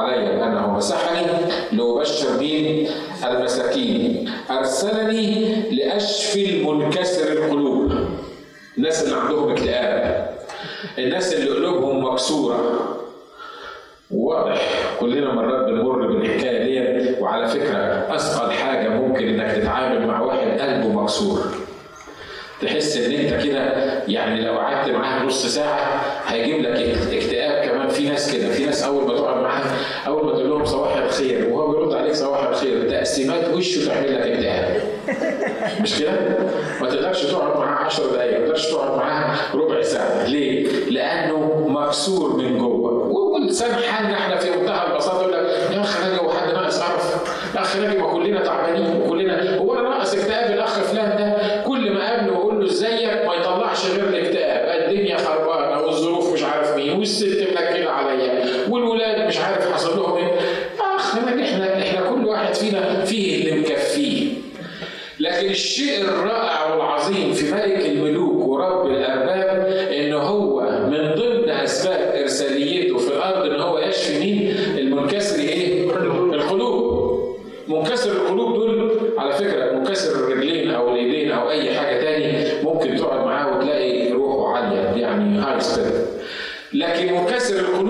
علي 0.10 0.26
لأنه 0.26 0.74
مسحني 0.74 1.26
لأبشر 1.72 2.40
مين 2.40 2.90
المساكين. 3.26 4.32
أرسلني 4.52 5.56
لأشفي 5.72 6.60
المنكسر 6.60 7.32
القلوب. 7.32 7.94
الناس 8.78 9.04
اللي 9.04 9.16
عندهم 9.18 9.52
اكتئاب. 9.52 10.30
الناس 11.00 11.34
اللي 11.34 11.50
قلوبهم 11.50 12.04
مكسورة. 12.06 12.86
واضح 14.12 14.62
كلنا 15.00 15.34
مرات 15.34 15.66
بنمر 15.66 16.08
بالحكاية 16.08 16.64
دي 16.64 17.22
وعلى 17.22 17.48
فكرة 17.48 18.16
أثقل 18.16 18.52
حاجة 18.52 18.90
ممكن 18.90 19.28
إنك 19.28 19.52
تتعامل 19.56 20.08
مع 20.08 20.22
واحد 20.22 20.48
قلبه 20.60 20.88
مكسور. 21.02 21.40
تحس 22.62 22.98
إن 22.98 23.12
أنت 23.12 23.44
كده 23.44 23.64
يعني 24.08 24.42
لو 24.42 24.54
قعدت 24.54 24.90
معاه 24.90 25.24
نص 25.24 25.46
ساعة 25.46 26.02
هيجيب 26.28 26.62
لك 26.62 26.98
اكتئاب. 27.14 27.39
في 28.00 28.10
ناس 28.10 28.32
كده 28.34 28.50
في 28.50 28.66
ناس 28.66 28.84
أول 28.84 29.08
ما 29.08 29.18
تقعد 29.18 29.42
معاه 29.44 29.64
أول 30.08 30.26
ما 30.26 30.32
تقول 30.32 30.50
لهم 30.50 30.66
صباح 30.66 30.96
الخير 30.98 31.50
وهو 31.50 31.72
بيرد 31.72 31.94
عليك 31.94 32.14
صباح 32.16 32.48
الخير 32.48 32.90
تقسيمات 32.90 33.54
وشه 33.54 33.86
تعمل 33.88 34.16
لك 34.16 34.22
اكتئاب 34.22 34.82
مش 35.82 36.00
كده؟ 36.00 36.12
ما 36.82 36.90
تقدرش 36.90 37.26
تقعد 37.26 37.58
معاه 37.58 37.86
10 37.86 38.06
دقايق 38.12 38.40
ما 38.40 38.46
تقدرش 38.46 38.72
تقعد 38.72 38.98
معاه 38.98 39.36
ربع 39.56 39.82
ساعة. 39.82 40.24
ليه؟ 40.28 40.68
لأنه 40.90 41.66
مكسور 41.68 42.36
من 42.38 42.58
جوه. 42.58 42.92
والانسان 43.08 43.76
حالنا 43.76 44.14
إحنا 44.18 44.36
في 44.38 44.50
منتهى 44.52 44.88
البساطة 44.92 45.22
يقول 45.22 45.34
لك 45.34 45.72
يا 45.72 45.82
اخ 45.82 46.02
ناجي 46.06 46.22
هو 46.22 46.30
حد 46.32 46.54
ناقص 46.54 46.80
قرف 46.82 47.16
يا 47.56 47.62
اخ 47.62 47.76
ناجي 47.78 47.98
ما 47.98 48.08
كلنا 48.14 48.44
تعبانين 48.44 49.02
وكلنا 49.02 49.58
هو 49.58 49.74
أنا 49.80 49.90
ناقص 49.90 50.14
اكتئاب 50.14 50.52
الأخ 50.52 50.80
فلان 50.80 51.18
ده. 51.18 51.62
كل 51.68 51.92
ما 51.94 52.08
أقابله 52.16 52.34
واقول 52.38 52.60
له 52.60 52.66
إزيك؟ 52.72 53.10
ما 53.28 53.34
يطلعش 53.36 53.86
غير 53.92 54.08
الاكتئاب. 54.08 54.60
الدنيا 54.90 55.18
خربانة 55.18 55.82
والظروف 55.82 56.34
مش 56.34 56.44
عارف 56.44 56.76
مين 56.76 57.00
والست 57.00 57.48
منكده 57.50 57.90
عليا 57.92 58.44
والولاد 58.70 59.28
مش 59.28 59.38
عارف 59.40 59.74
حصل 59.74 59.98
لهم 59.98 60.18
إيه 60.18 60.32
ناجي 61.30 61.44
إحنا 61.44 61.82
إحنا 61.82 62.10
كل 62.10 62.26
واحد 62.26 62.54
فينا 62.54 63.06
فيه 63.06 63.40
اللي 63.42 63.62
مكفيه 63.62 64.28
لكن 65.20 65.50
الشيء 65.50 66.02
الرائع 66.02 66.74
والعظيم 66.74 67.34
في 67.34 67.52
ملك 67.52 67.86
الملوك 67.86 68.48
ورب 68.48 68.86
الأرباب 68.88 69.68
ان 69.92 70.14
هو 70.14 70.62
من 70.62 71.16
ضمن 71.16 71.50
أسباب 71.50 72.16
إرساليته 72.22 72.98
في 72.98 73.08
الأرض 73.08 73.52
ان 73.52 73.62
هو 73.62 73.80
يشفي 73.80 74.20
مين؟ 74.20 74.56
المنكسر 74.78 75.40
إيه؟ 75.40 75.84
القلوب. 76.34 77.00
منكسر 77.68 78.12
القلوب 78.12 78.56
دول 78.56 79.00
على 79.18 79.34
فكرة 79.34 79.72
منكسر 79.72 80.16
الرجلين 80.16 80.72
أو 80.72 80.90
الايدين 80.90 81.32
أو 81.32 81.52
أي 81.52 81.74
حاجة 81.74 82.00
تاني 82.02 82.46
ممكن 82.64 82.96
تقعد 82.96 83.26
معاه 83.26 83.58
وتلاقي 83.58 84.12
روحه 84.12 84.56
عالية 84.56 85.02
يعني 85.02 85.40
هاي 85.40 85.60
لكن 86.74 87.14
منكسر 87.14 87.60
القلوب 87.60 87.89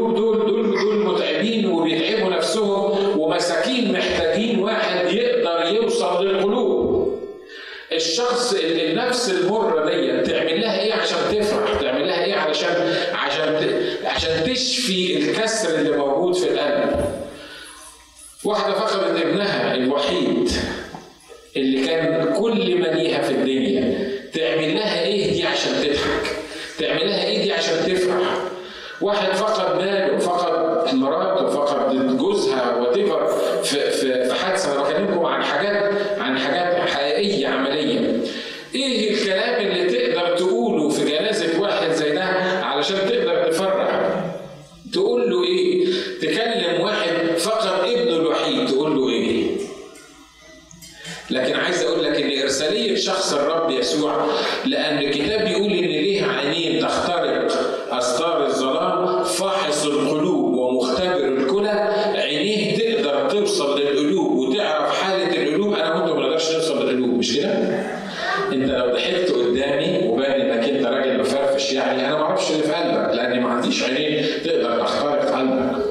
يعني 71.74 72.08
أنا 72.08 72.18
ما 72.18 72.24
أعرفش 72.24 72.52
اللي 72.52 72.64
في 72.64 72.74
قلبك 72.74 73.16
لأني 73.16 73.40
ما 73.40 73.50
عنديش 73.50 73.84
عينين 73.84 74.26
تقدر 74.44 74.82
اخترق 74.84 75.26
قلبك. 75.36 75.86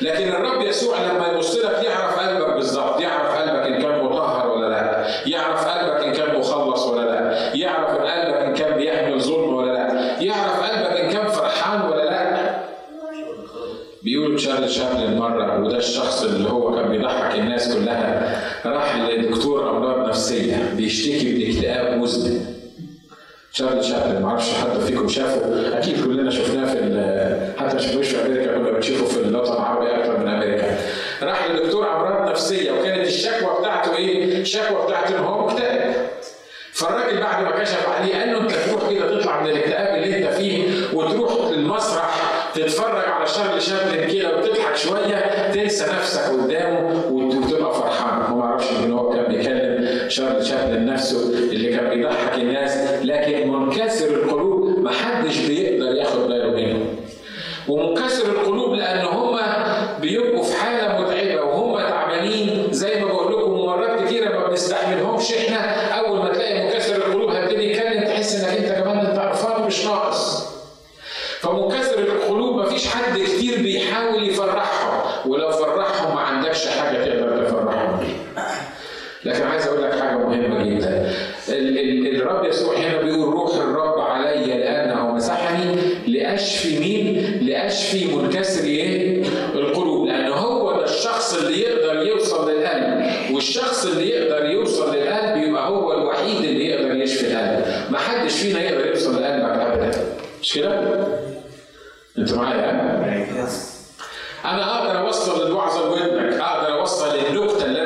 لكن 0.00 0.28
الرب 0.28 0.62
يسوع 0.62 0.96
لما 0.98 1.26
يبص 1.32 1.56
لك 1.56 1.84
يعرف 1.84 2.18
قلبك 2.18 2.54
بالظبط 2.54 3.00
يعرف 3.00 3.38
قلبك 3.38 3.66
إن 3.66 3.82
كان 3.82 4.04
مطهر 4.04 4.48
ولا 4.50 4.68
لا 4.68 5.06
يعرف 5.26 5.64
قلبك 5.68 6.04
إن 6.04 6.12
كان 6.12 6.38
مخلص 6.38 6.86
ولا 6.86 7.00
لا 7.10 7.54
يعرف 7.54 7.90
قلبك 7.90 8.36
إن 8.36 8.54
كان 8.54 8.76
بيحمل 8.78 9.20
ظلم 9.20 9.54
ولا 9.54 9.72
لا 9.72 10.22
يعرف 10.22 10.62
قلبك 10.62 11.00
إن 11.00 11.10
كان 11.10 11.26
فرحان 11.28 11.90
ولا 11.90 12.04
لا. 12.04 12.40
بيقولوا 14.02 14.36
تشارلز 14.36 14.72
شابلن 14.72 15.18
مره 15.18 15.60
وده 15.64 15.76
الشخص 15.76 16.22
اللي 16.22 16.50
هو 16.50 16.74
كان 16.76 16.88
بيضحك 16.88 17.34
الناس 17.38 17.74
كلها 17.74 18.40
راح 18.66 18.96
لدكتور 18.96 19.70
أمراض 19.70 20.08
نفسية 20.08 20.72
بيشتكي 20.76 21.34
من 21.34 21.54
اكتئاب 21.56 21.98
مزمن 21.98 22.49
شارلز 23.52 23.86
شابلن 23.86 24.22
ما 24.22 24.28
أعرفش 24.28 24.50
حد 24.54 24.80
فيكم 24.80 25.08
شافه. 25.08 25.78
أكيد 25.78 26.04
كلنا 26.04 26.30
شفناه 26.30 26.66
في 26.74 26.80
حتى 27.58 27.78
شفناهوش 27.78 28.06
في 28.08 28.26
أمريكا 28.26 28.54
كنا 28.58 28.70
بنشوفه 28.70 29.04
في 29.06 29.20
الوطن 29.28 29.52
العربي 29.52 29.86
أكثر 29.94 30.18
من 30.18 30.28
أمريكا. 30.28 30.78
راح 31.22 31.50
لدكتور 31.50 31.96
امراض 31.96 32.30
نفسية 32.30 32.72
وكانت 32.72 33.06
الشكوى 33.06 33.50
بتاعته 33.60 33.96
إيه؟ 33.96 34.40
الشكوى 34.40 34.86
بتاعته 34.86 35.18
إن 35.18 35.24
هو 35.24 35.46
مكتئب. 35.46 35.92
فالراجل 36.72 37.20
بعد 37.20 37.44
ما 37.44 37.50
كشف 37.50 37.88
عليه 37.88 38.14
قال 38.14 38.32
له 38.32 38.40
أنت 38.40 38.50
تروح 38.52 38.90
كده 38.90 39.18
تطلع 39.20 39.40
من 39.42 39.50
الاكتئاب 39.50 40.02
اللي 40.02 40.18
أنت 40.18 40.34
فيه 40.34 40.64
وتروح 40.94 41.32
المسرح 41.50 42.14
تتفرج 42.54 43.04
على 43.08 43.26
شارلي 43.26 43.60
شابلن 43.60 44.08
كده 44.12 44.36
وتضحك 44.38 44.76
شوية 44.76 45.50
تنسى 45.52 45.84
نفسك 45.98 46.20
قدامه 46.20 47.04
وتبقى 47.10 47.74
فرحان. 47.74 48.22
هو 48.22 48.36
ما 48.38 48.44
يعرفش 48.44 48.66
إن 48.84 48.92
هو 48.92 49.10
كان 49.10 49.24
بيكلم 49.24 49.79
شارلي 50.10 50.44
شابلن 50.44 50.86
نفسه 50.86 51.28
اللي 51.52 51.70
كان 51.76 51.88
بيضحك 51.90 52.34
الناس 52.38 53.04
لكن 53.04 53.48
منكسر 53.52 54.14
القلوب 54.14 54.78
محدش 54.78 55.38
بيقدر 55.46 55.96
ياخد 55.96 56.20
باله 56.28 56.50
منه 56.50 56.84
ومنكسر 57.68 58.30
القلوب 58.30 58.74
لأن 58.74 59.04
هم 59.06 59.38
بيبقوا 60.00 60.42
في 60.42 60.56
حالة 60.56 60.79
مين؟ 87.02 87.38
لأشفي 87.42 88.04
منكسر 88.16 88.64
إيه؟ 88.64 89.22
القلوب 89.54 90.06
لأنه 90.06 90.34
هو 90.34 90.72
ده 90.78 90.84
الشخص 90.84 91.34
اللي 91.34 91.60
يقدر 91.60 92.02
يوصل 92.02 92.50
للقلب 92.50 93.10
والشخص 93.34 93.86
اللي 93.86 94.08
يقدر 94.10 94.44
يوصل 94.50 94.94
للقلب 94.94 95.36
يبقى 95.48 95.68
هو 95.68 95.92
الوحيد 95.92 96.36
اللي 96.44 96.66
يقدر 96.66 96.94
يشفي 96.96 97.26
القلب 97.26 97.64
ما 97.92 97.98
حدش 97.98 98.32
فينا 98.34 98.60
يقدر 98.62 98.86
يوصل 98.86 99.22
لقلبك 99.22 99.60
أبدا 99.60 100.04
مش 100.42 100.52
كده؟ 100.54 101.06
انت 102.18 102.34
معايا؟ 102.34 102.70
أنا 104.44 104.78
أقدر 104.78 105.00
أوصل 105.06 105.46
الوعظه 105.46 105.88
لودنك 105.88 106.40
أقدر 106.40 106.80
أوصل 106.80 107.06
النكته 107.18 107.64
اللي 107.64 107.79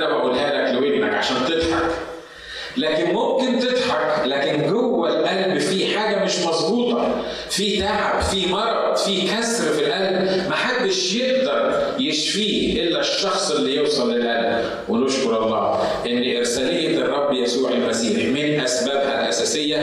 لكن 2.76 3.12
ممكن 3.14 3.58
تضحك 3.58 4.26
لكن 4.26 4.72
جوه 4.72 5.08
القلب 5.08 5.58
في 5.58 5.98
حاجة 5.98 6.24
مش 6.24 6.38
مظبوطة. 6.38 7.24
في 7.50 7.80
تعب 7.80 8.20
في 8.22 8.52
مرض 8.52 8.96
في 8.96 9.22
كسر 9.28 9.64
في 9.72 9.86
القلب 9.86 10.48
محدش 10.48 11.14
يقدر 11.14 11.82
يشفيه 11.98 12.82
إلا 12.82 13.00
الشخص 13.00 13.50
اللي 13.50 13.76
يوصل 13.76 14.12
للقلب. 14.14 14.64
ونشكر 14.88 15.44
الله 15.44 15.80
ان 16.06 16.36
ارساليه 16.36 16.98
الرب 16.98 17.32
يسوع 17.32 17.70
المسيح 17.70 18.24
من 18.26 18.60
أسبابها 18.60 19.20
الأساسية 19.22 19.76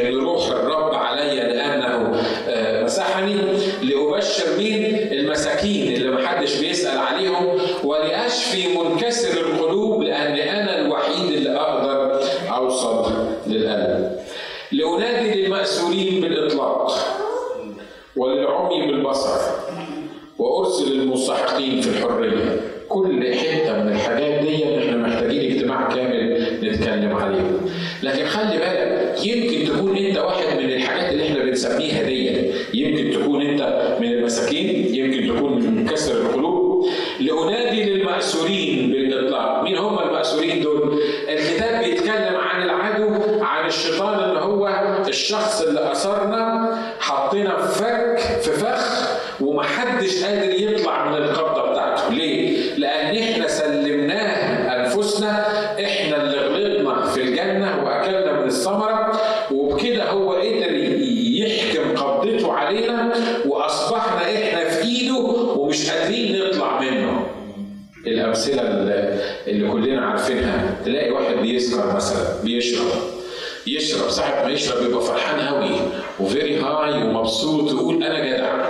إن 0.00 0.14
روح 0.14 0.46
الرب 0.46 0.94
علي 0.94 1.34
لأنه 1.36 2.20
آه، 2.48 2.84
مسحني 2.84 3.36
لأبشر 3.82 4.44
مين 4.58 4.84
المساكين 5.12 5.92
اللي 5.96 6.10
محدش 6.10 6.56
بيسأل 6.56 6.98
عليهم 6.98 7.58
ولأشفي 7.84 8.68
منكسر 8.78 9.40
القلوب 9.40 10.02
لأن 10.02 10.34
أنا 10.48 10.78
الوحيد 10.80 11.32
اللي 11.32 11.50
أقدر 11.56 12.20
اوصل 12.56 13.12
للقلب 13.46 14.16
لانادي 14.72 15.46
للماسورين 15.96 16.20
بالإطلاق 16.20 16.92
وللعمي 18.16 18.86
بالبصر 18.86 19.38
وأرسل 20.38 20.92
المستحقين 20.92 21.80
في 21.80 21.88
الحرية. 21.88 22.60
كل 22.88 23.34
حتة 23.34 23.82
من 23.82 23.92
الحاجات 23.92 24.42
دي 24.44 24.78
إحنا 24.78 24.96
محتاجين 24.96 25.52
اجتماع 25.52 25.94
كامل 25.94 26.46
نتكلم 26.62 27.14
عليه 27.16 27.40
لكن 28.02 28.24
خلي 28.26 28.58
بالك 28.58 29.26
يمكن 29.26 29.72
تكون 29.72 29.96
أنت 29.96 30.18
واحد 30.18 30.58
من 30.58 30.64
الحاجات 30.72 31.12
اللي 31.12 31.26
إحنا 31.28 31.44
بنسميها 31.44 32.02
دي 32.02 32.50
يمكن 32.74 33.20
تكون 33.20 33.46
أنت 33.46 33.96
من 34.00 34.12
المساكين 34.12 34.94
ومحدش 49.66 50.24
قادر 50.24 50.54
يطلع 50.54 51.10
من 51.10 51.16
القبضة 51.16 51.70
بتاعته. 51.72 52.10
ليه؟ 52.14 52.74
لأن 52.76 53.16
إحنا 53.16 53.48
سلمناه 53.48 54.76
أنفسنا 54.84 55.46
إحنا 55.84 56.22
اللي 56.22 56.38
غلطنا 56.38 57.06
في 57.06 57.22
الجنة 57.22 57.84
وأكلنا 57.84 58.40
من 58.40 58.46
الثمرة 58.46 59.20
وبكده 59.52 60.10
هو 60.10 60.32
قدر 60.32 60.72
يحكم 61.36 61.96
قبضته 61.96 62.52
علينا 62.52 63.12
وأصبحنا 63.46 64.20
إحنا 64.22 64.68
في 64.70 64.82
إيده 64.88 65.14
ومش 65.56 65.90
قادرين 65.90 66.38
نطلع 66.48 66.80
منه. 66.80 67.26
الأمثلة 68.06 68.62
اللي 68.62 69.20
اللي 69.46 69.70
كلنا 69.70 70.06
عارفينها 70.06 70.74
تلاقي 70.84 71.10
واحد 71.10 71.34
بيسكر 71.36 71.96
مثلا 71.96 72.42
بيشرب. 72.44 72.86
يشرب 73.66 74.10
ساعة 74.10 74.44
ما 74.44 74.50
يشرب 74.50 74.82
يبقى 74.90 75.02
فرحان 75.02 75.40
قوي 75.40 75.70
وفيري 76.20 76.56
هاي 76.60 77.02
ومبسوط 77.02 77.72
ويقول 77.72 78.04
أنا 78.04 78.24
جدع. 78.26 78.65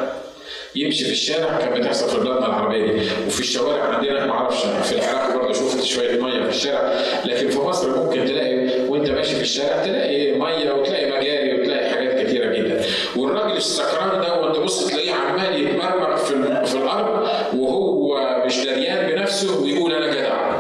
يمشي 0.76 1.04
في 1.04 1.10
الشارع 1.12 1.58
كان 1.58 1.80
بتحصل 1.80 2.10
في 2.10 2.18
بلادنا 2.20 2.46
العربية 2.46 2.92
دي. 2.92 3.00
وفي 3.26 3.40
الشوارع 3.40 3.84
عندنا 3.84 4.26
ما 4.26 4.32
أعرفش 4.32 4.64
يعني 4.64 4.82
في 4.82 4.92
العراق 4.92 5.34
برضه 5.36 5.52
شفت 5.52 5.82
شوية 5.84 6.20
مية 6.22 6.42
في 6.42 6.48
الشارع. 6.48 6.92
لكن 7.24 7.48
في 7.50 7.58
مصر 7.58 7.96
ممكن 8.04 8.24
تلاقي 8.26 8.80
وانت 8.88 9.10
ماشي 9.10 9.34
في 9.36 9.42
الشارع 9.42 9.84
تلاقي 9.84 10.32
مية 10.32 10.72
وتلاقي 10.72 11.10
مجاري 11.10 11.60
وتلاقي 11.60 11.90
حاجات 11.90 12.26
كتيرة 12.26 12.52
جدا. 12.56 12.84
والراجل 13.16 13.56
السكران 13.56 14.20
ده 14.20 14.40
وانت 14.40 14.56
بص 14.58 14.86
تلاقيه 14.86 15.12
عمال 15.12 15.62
يتمرمر 15.66 16.16
في, 16.16 16.64
في 16.66 16.74
الأرض 16.74 17.28
وهو 17.54 18.42
مش 18.46 18.58
دريان 18.64 19.06
بنفسه 19.10 19.62
ويقول 19.62 19.92
أنا 19.94 20.14
جدع. 20.14 20.56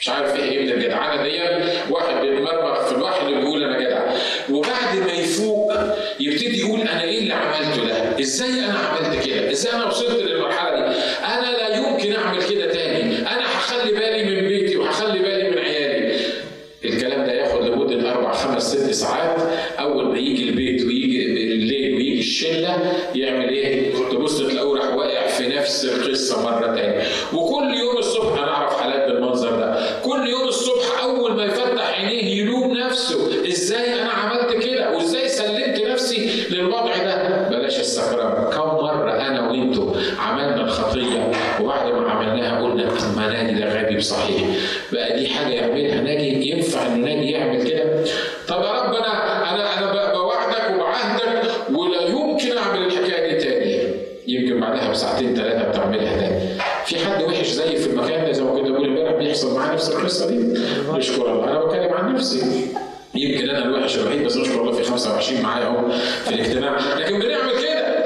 مش 0.00 0.08
عارف 0.08 0.36
إيه 0.36 0.62
من 0.62 0.72
الجدعانه 0.72 1.22
دي 1.22 1.31
إزاي 8.22 8.64
أنا 8.64 8.78
عملت 8.78 9.26
كده؟ 9.26 9.50
إزاي 9.52 9.72
أنا 9.74 9.84
وصلت 9.86 10.22
قلنا 42.60 42.88
ما 43.16 43.28
نادي 43.28 43.60
ده 43.60 43.80
غبي 43.82 43.96
بصحيح. 43.96 44.42
بقى 44.92 45.18
دي 45.18 45.28
حاجة 45.28 45.52
يعملها 45.52 46.00
ناجي 46.00 46.50
ينفع 46.50 46.86
إن 46.86 47.04
ناجي 47.04 47.30
يعمل 47.30 47.62
كده؟ 47.68 47.84
طب 48.48 48.62
يا 48.62 48.70
رب 48.82 48.94
أنا 48.94 49.54
أنا 49.54 49.78
أنا 49.78 50.12
بوعدك 50.12 50.74
وبعهدك 50.74 51.50
ولا 51.70 52.00
يمكن 52.08 52.58
أعمل 52.58 52.86
الحكاية 52.86 53.32
دي 53.32 53.44
تاني. 53.44 53.92
يمكن 54.26 54.60
بعدها 54.60 54.90
بساعتين 54.90 55.34
ثلاثة 55.34 55.68
بتعملها 55.68 56.20
تاني. 56.20 56.40
في 56.86 56.98
حد 57.06 57.22
وحش 57.22 57.46
زي 57.48 57.76
في 57.76 57.90
المكان 57.90 58.24
ده 58.26 58.32
زي 58.32 58.42
ما 58.42 58.50
كنت 58.50 58.68
بقول 58.70 58.84
امبارح 58.84 59.12
بيحصل 59.12 59.54
معاه 59.54 59.72
نفس 59.74 59.90
القصة 59.90 60.28
دي؟ 60.28 60.58
نشكر 60.92 61.32
الله. 61.32 61.44
أنا 61.50 61.64
بتكلم 61.64 61.92
عن 61.92 62.14
نفسي. 62.14 62.66
يمكن 63.14 63.50
أنا 63.50 63.64
الوحش 63.64 63.98
الوحيد 63.98 64.24
بس 64.24 64.36
نشكر 64.36 64.60
الله 64.60 64.72
في 64.72 64.84
25 64.84 65.42
معايا 65.42 65.64
أهو 65.66 65.90
في 66.24 66.34
الاجتماع. 66.34 66.78
لكن 66.98 67.18
بنعمل 67.18 67.52
كده؟ 67.62 68.04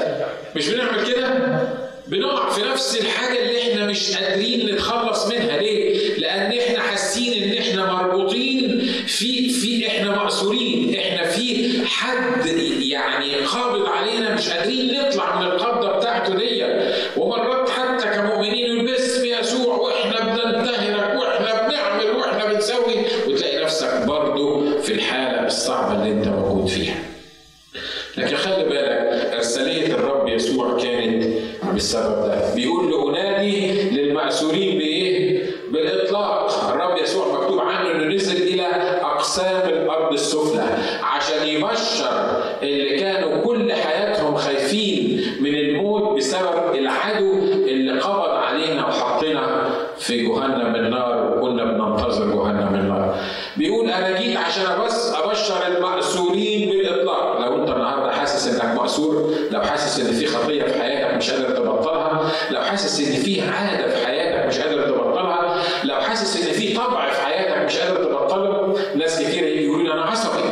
مش 0.55 0.69
بنعمل 0.69 1.03
كده؟ 1.13 1.27
بنقع 2.07 2.49
في 2.49 2.61
نفس 2.61 2.97
الحاجة 3.01 3.39
اللي 3.39 3.61
إحنا 3.61 3.85
مش 3.85 4.15
قادرين 4.17 4.65
نتخلص 4.73 5.27
منها. 5.27 5.57
ليه؟ 5.57 6.15
لأن 6.17 6.51
إحنا 6.59 6.79
حاسين 6.79 7.43
إن 7.43 7.57
إحنا 7.57 7.93
مربوطين 7.93 8.79
في 9.07 9.49
في 9.49 9.87
إحنا 9.87 10.23
مأسورين، 10.23 10.95
إحنا 10.95 11.27
في 11.29 11.81
حد 11.85 12.45
يعني 12.81 13.35
قابض 13.35 13.85
علينا 13.85 14.35
مش 14.35 14.49
قادرين 14.49 14.99
نطلع 14.99 15.39
من 15.39 15.45
القبضة 15.45 15.97
بتاعته 15.97 16.35
دي، 16.35 16.63
ومرات 17.17 17.56
إن 66.47 66.53
في 66.53 66.73
طبع 66.75 67.11
في 67.13 67.21
حياتك 67.21 67.65
مش 67.65 67.77
قادر 67.77 68.03
تبطله 68.05 68.75
ناس 68.95 69.19
كتير 69.21 69.43
يقولوا 69.43 69.83
لي 69.83 69.93
أنا 69.93 70.01
عصبي. 70.01 70.43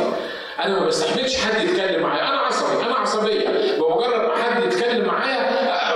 أنا 0.64 0.80
ما 0.80 0.86
بستحملش 0.86 1.36
حد 1.36 1.64
يتكلم 1.64 2.02
معايا. 2.02 2.28
أنا 2.28 2.36
عصبي 2.40 2.82
أنا 2.86 2.94
عصبية. 2.94 3.48
بمجرد 3.78 4.28
ما 4.28 4.34
حد 4.36 4.62
يتكلم 4.62 5.06
معايا 5.06 5.46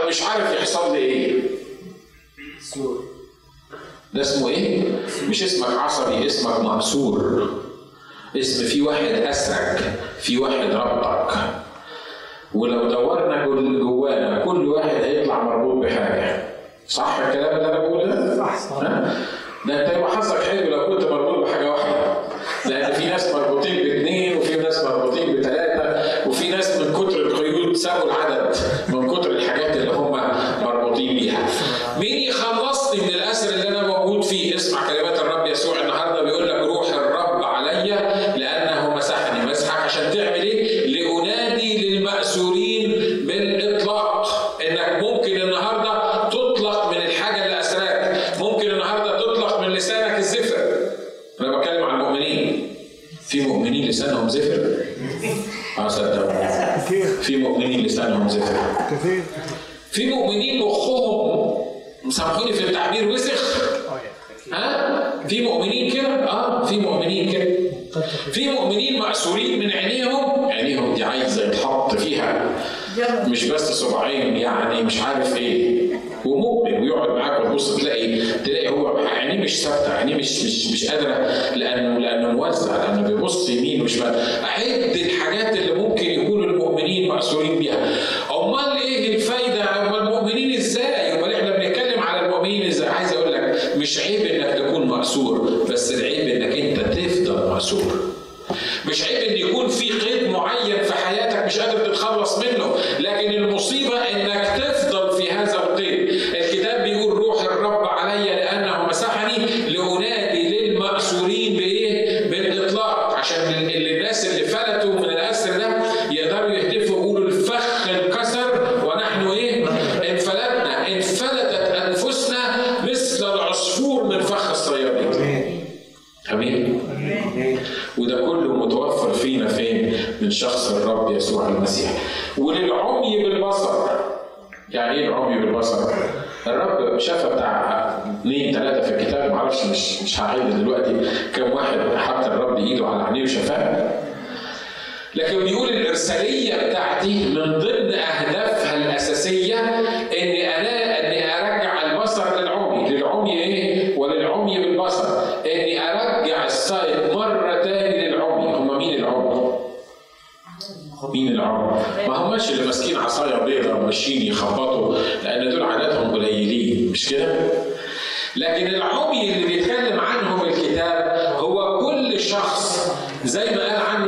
مش 0.08 0.22
عارف 0.22 0.52
يحصل 0.52 0.92
لي 0.92 0.98
إيه. 0.98 1.42
ده 4.14 4.20
اسمه 4.20 4.48
إيه؟ 4.48 4.82
مش 5.28 5.42
اسمك 5.42 5.78
عصبي 5.78 6.26
اسمك 6.26 6.60
مأسور. 6.60 7.48
اسم 8.36 8.64
في 8.66 8.82
واحد 8.82 9.04
أسرك 9.04 9.80
في 10.20 10.38
واحد 10.38 10.70
ربك. 10.70 11.34
ولو 12.54 12.88
دورنا 12.88 13.46
جوانا 13.78 14.44
كل 14.44 14.68
واحد 14.68 14.90
هيطلع 15.02 15.42
مربوط 15.42 15.84
بحاجة. 15.84 16.44
صح 16.88 17.18
الكلام 17.18 17.56
اللي 17.56 17.68
أنا 17.68 17.78
بقوله؟ 17.78 18.36
صح 18.36 18.58
صح. 18.58 18.82
ده 19.66 19.86
أنت 19.86 19.96
يبقى 19.96 20.10
حظك 20.16 20.42
حلو 20.42 20.70
لو 20.70 20.86
كنت 20.96 21.04
مربوط 21.10 21.48
بحاجة 21.48 21.70
واحدة. 21.70 22.14
لأن 22.66 22.92
في 22.92 23.06
ناس 23.06 23.34
مربوطين 23.34 23.76
باثنين 23.82 24.36
وفي 24.36 24.56
ناس 24.56 24.84
مربوطين 24.84 25.36
بثلاثه 25.40 26.28
وفي 26.28 26.48
ناس 26.50 26.76
من 26.76 26.92
كتر 26.92 27.16
القيود 27.20 27.76
سابوا 27.76 28.04
العدد. 28.10 28.56
قادرة 80.90 81.30
لأنه 81.54 81.98
لأنه 81.98 82.30
موزع 82.30 82.76
لأنه 82.76 83.08
بيبص 83.08 83.48
يمين 83.48 83.82
وشمال. 83.82 84.14
أحد 84.44 84.62
الحاجات 84.62 85.29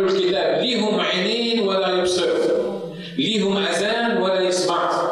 الكتاب 0.06 0.60
ليهم 0.62 1.00
عينين 1.00 1.68
ولا 1.68 1.88
يبصروا 1.98 2.80
ليهم 3.18 3.56
أذان 3.58 4.16
ولا 4.22 4.40
يسمعوا 4.40 5.08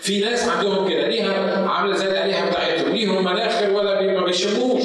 في 0.00 0.20
ناس 0.20 0.48
عندهم 0.48 0.88
كده. 0.88 1.08
ليها 1.08 1.68
عاملة 1.68 1.96
زي 1.96 2.06
الالهه 2.06 2.50
بتاعتهم. 2.50 2.92
ليهم 2.92 3.24
مناخر 3.24 3.70
ولا 3.70 4.02
ما 4.02 4.24
بيشموش 4.24 4.82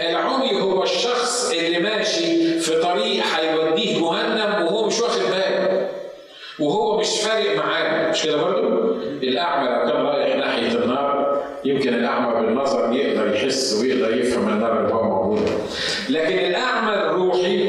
العمي 0.00 0.60
هو 0.60 0.82
الشخص 0.82 1.50
اللي 1.50 1.78
ماشي 1.78 2.58
في 2.60 2.80
طريق 2.80 3.22
هيوديه 3.36 3.98
جهنم 4.00 4.64
وهو 4.66 4.86
مش 4.86 5.00
واخد 5.00 5.20
باله. 5.20 5.88
وهو 6.58 7.00
مش 7.00 7.08
فارق 7.20 7.56
معاه. 7.56 8.10
مش 8.10 8.22
كده 8.22 8.36
برضه؟ 8.36 8.68
الأعمى 9.22 9.68
لو 9.68 9.92
كان 9.92 10.02
رايح 10.02 10.36
ناحية 10.36 10.78
النار. 10.78 11.22
يمكن 11.64 11.94
الأعمى 11.94 12.46
بالنظر 12.46 12.92
يقدر 12.92 13.34
يحس 13.34 13.78
ويقدر 13.80 14.16
يفهم 14.16 14.48
النار 14.48 14.80
اللي 14.80 14.94
هو 14.94 15.02
موجوده 15.02 15.52
لكن 16.08 16.38
الأعمى 16.38 16.94
الروحي 16.94 17.68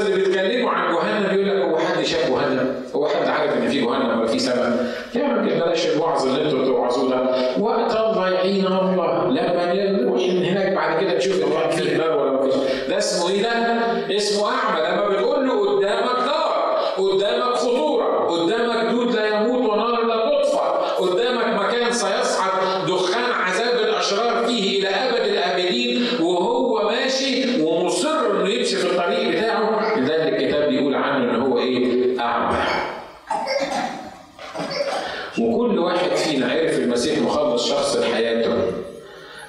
اللي 0.00 0.14
بيتكلموا 0.16 0.70
عن 0.70 0.94
جهنم 0.94 1.34
يقول 1.34 1.48
لك 1.48 1.64
هو 1.64 1.78
حد 1.78 2.02
شاف 2.04 2.30
جهنم؟ 2.30 2.74
هو 2.94 3.08
حد 3.08 3.28
عارف 3.28 3.56
إن 3.56 3.68
في 3.68 3.80
جهنم 3.80 4.18
ولا 4.18 4.26
في 4.26 4.38
سماء؟ 4.38 4.94
يا 5.14 5.22
راجل 5.22 5.60
بلاش 5.60 5.86
الوعظ 5.86 6.26
اللي 6.26 6.42
أنتوا 6.44 6.62
بتوعظوه 6.62 7.10
ده 7.10 7.36
وقت 7.60 7.96
الضايعين 7.96 8.66
الله 8.66 9.28
لما 9.28 9.74
نروح 9.74 10.22
هناك 10.22 10.72
بعد 10.72 11.00
كده 11.00 11.18
تشوف 11.18 11.34
إن 11.42 11.70
في 11.70 11.98
نار 11.98 12.18
ولا 12.18 12.32
ما 12.32 12.42
فيش 12.42 12.54
ده 12.88 12.98
اسمه 12.98 13.30
إيه 13.30 13.42
ده؟ 13.42 13.50
اسمه 14.16 14.48
أعمى 14.48 14.80
لما 14.88 15.08
بتقول 15.08 15.48
له 15.48 15.76
قدامك 15.76 16.18
نار 16.26 16.76
قدامك 16.98 17.54
خطوره 17.54 18.26
قدامك 18.28 18.90
دود 18.90 19.14
لا 19.14 19.26
يموت 19.28 19.70
ونار 19.70 20.06
لا 20.06 20.16
تطفى 20.16 20.60
قدامك 20.98 21.60
مكان 21.60 21.92
سيصعد 21.92 22.50
دخان 22.88 23.32
عذاب 23.32 23.80
الاشرار 23.80 24.46
فيه 24.46 24.78
إلى 24.80 24.88
ابد 24.88 25.26
الابدين 25.26 26.06
وهو 26.20 26.88
ماشي 26.88 27.62
ومصر 27.62 28.08
انه 28.30 28.48
يمشي 28.48 28.76
في 28.76 28.86
الطريق 28.86 29.28
بتاعه 29.28 29.98
لذلك 29.98 30.32
الكتاب 30.40 30.68
بيقول 30.68 30.94
عنه 30.94 31.30
ان 31.30 31.42
هو 31.42 31.58
إيه؟ 31.58 32.20
اعمى. 32.20 32.56
وكل 35.40 35.78
واحد 35.78 36.10
فينا 36.10 36.52
عرف 36.52 36.78
المسيح 36.78 37.18
مخلص 37.18 37.68
شخص 37.70 37.96
لحياته. 37.96 38.52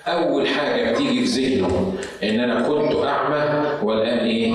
أول 0.08 0.48
حاجة 0.48 0.92
بتيجي 0.92 1.26
في 1.26 1.42
ذهنه 1.42 1.94
إن 2.24 2.40
أنا 2.40 2.62
كنت 2.62 3.06
أعمى 3.06 3.70
والآن 3.84 4.18
إيه؟ 4.18 4.54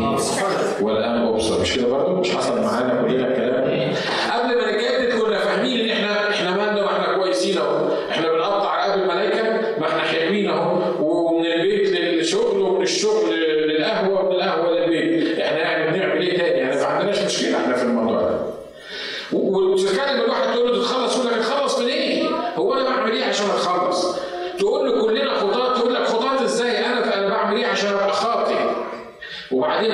والآن 0.80 1.26
أبصر، 1.26 1.60
مش 1.60 1.76
كده 1.76 1.88
برضه؟ 1.88 2.20
مش 2.20 2.30
حصل 2.36 2.62
معانا 2.62 3.02
كلنا 3.02 3.28
الكلام 3.28 3.64
ده؟ 3.64 3.86
قبل 4.32 4.56
ما 4.56 4.70
نتجدد 4.72 5.20
كنا 5.22 5.38
فاهمين 5.38 5.80
إن 5.80 5.90
إحنا 5.90 6.30
إحنا 6.30 6.50
مالنا 6.50 6.82
وإحنا 6.84 7.16
كويسين 7.18 7.58
أهو، 7.58 7.88
إحنا 8.10 8.32
بنقطع 8.32 8.76
رقاب 8.86 8.98
الملائكة 9.02 9.42
ما 9.80 9.86
إحنا 9.86 10.00
حلوين 10.00 10.50
أهو، 10.50 10.78
ومن 11.00 11.46
البيت 11.46 11.90
للشغل 12.00 12.60
ومن 12.62 12.82
الشغل 12.82 13.34
للقهوة 13.68 14.24
ومن 14.24 14.32
القهوة 14.36 14.70
للبيت، 14.70 15.38
إحنا 15.38 15.58
يعني 15.58 15.90
بنعمل 15.96 16.20
إيه 16.22 16.38
تاني؟ 16.38 16.58
يعني 16.58 16.76
ما 16.76 16.84
عندناش 16.86 17.18
مشكلة 17.24 17.56
إحنا 17.56 17.65
في 17.76 17.82
الموضوع 17.82 18.20
ده. 18.20 18.38
وتتكلم 19.32 20.20
الواحد 20.24 20.52
تقول 20.54 20.72
له 20.72 20.82
تتخلص 20.82 21.16
يقول 21.16 21.26
لك 21.32 21.38
اتخلص 21.38 21.78
من 21.78 21.86
إيه؟ 21.86 22.28
هو 22.56 22.74
أنا 22.74 22.84
بعمل 22.84 23.12
إيه 23.12 23.24
عشان 23.24 23.46
اتخلص؟ 23.50 24.16
تقول 24.58 24.86
له 24.88 25.02
كلنا 25.02 25.34
خطاة 25.38 25.78
يقول 25.78 25.94
لك 25.94 26.04
خطاة 26.04 26.44
إزاي؟ 26.44 26.86
أنا 26.86 27.14
أنا 27.18 27.28
بعمل 27.28 27.56
إيه 27.56 27.66
عشان 27.66 27.90
أبقى 27.92 28.12
خاطئ؟ 28.12 28.56
وبعدين 29.52 29.92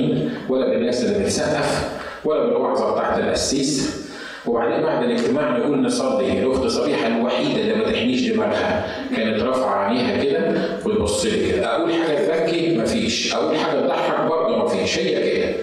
بالترنيم 0.00 0.34
ولا 0.48 0.68
بالناس 0.70 1.04
اللي 1.04 1.24
بتسقف 1.24 1.88
ولا 2.24 2.44
بالوعظه 2.44 2.92
بتاعت 2.92 3.18
القسيس 3.18 4.02
وبعدين 4.46 4.82
بعد 4.82 5.02
الاجتماع 5.04 5.56
نقول 5.58 5.82
نصلي 5.82 6.32
الأخت 6.42 6.66
صبيحة 6.66 7.06
الوحيدة 7.06 7.60
اللي 7.60 7.74
ما 7.74 7.84
تحنيش 7.84 8.28
دماغها. 8.28 8.86
كانت 9.16 9.42
رافعة 9.42 9.74
عينيها 9.84 10.24
كده 10.24 10.54
وتبص 10.84 11.24
لي 11.26 11.52
كده. 11.52 11.76
أقول 11.76 11.92
حاجة 11.94 12.18
تبكي؟ 12.18 12.78
مفيش 12.78 13.34
أقول 13.34 13.56
حاجة 13.56 13.80
تضحك 13.80 14.24
برضه؟ 14.28 14.64
مفيش 14.64 14.98
هي 14.98 15.32
كده. 15.36 15.54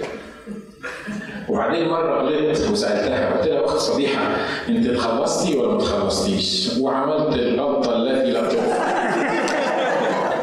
وبعدين 1.50 1.88
مرة 1.90 2.22
غلطت 2.22 2.70
وسألتها 2.72 3.34
قلت 3.38 3.48
لها 3.48 3.66
أخت 3.66 3.78
صبيحة 3.78 4.22
أنت 4.70 4.88
اتخلصتي 4.88 5.56
ولا 5.58 5.68
ما 5.72 5.78
اتخلصتيش؟ 5.78 6.70
وعملت 6.80 7.36
الغلطة 7.36 7.96
التي 7.96 8.32
لا 8.32 8.42
تغفر. 8.42 8.74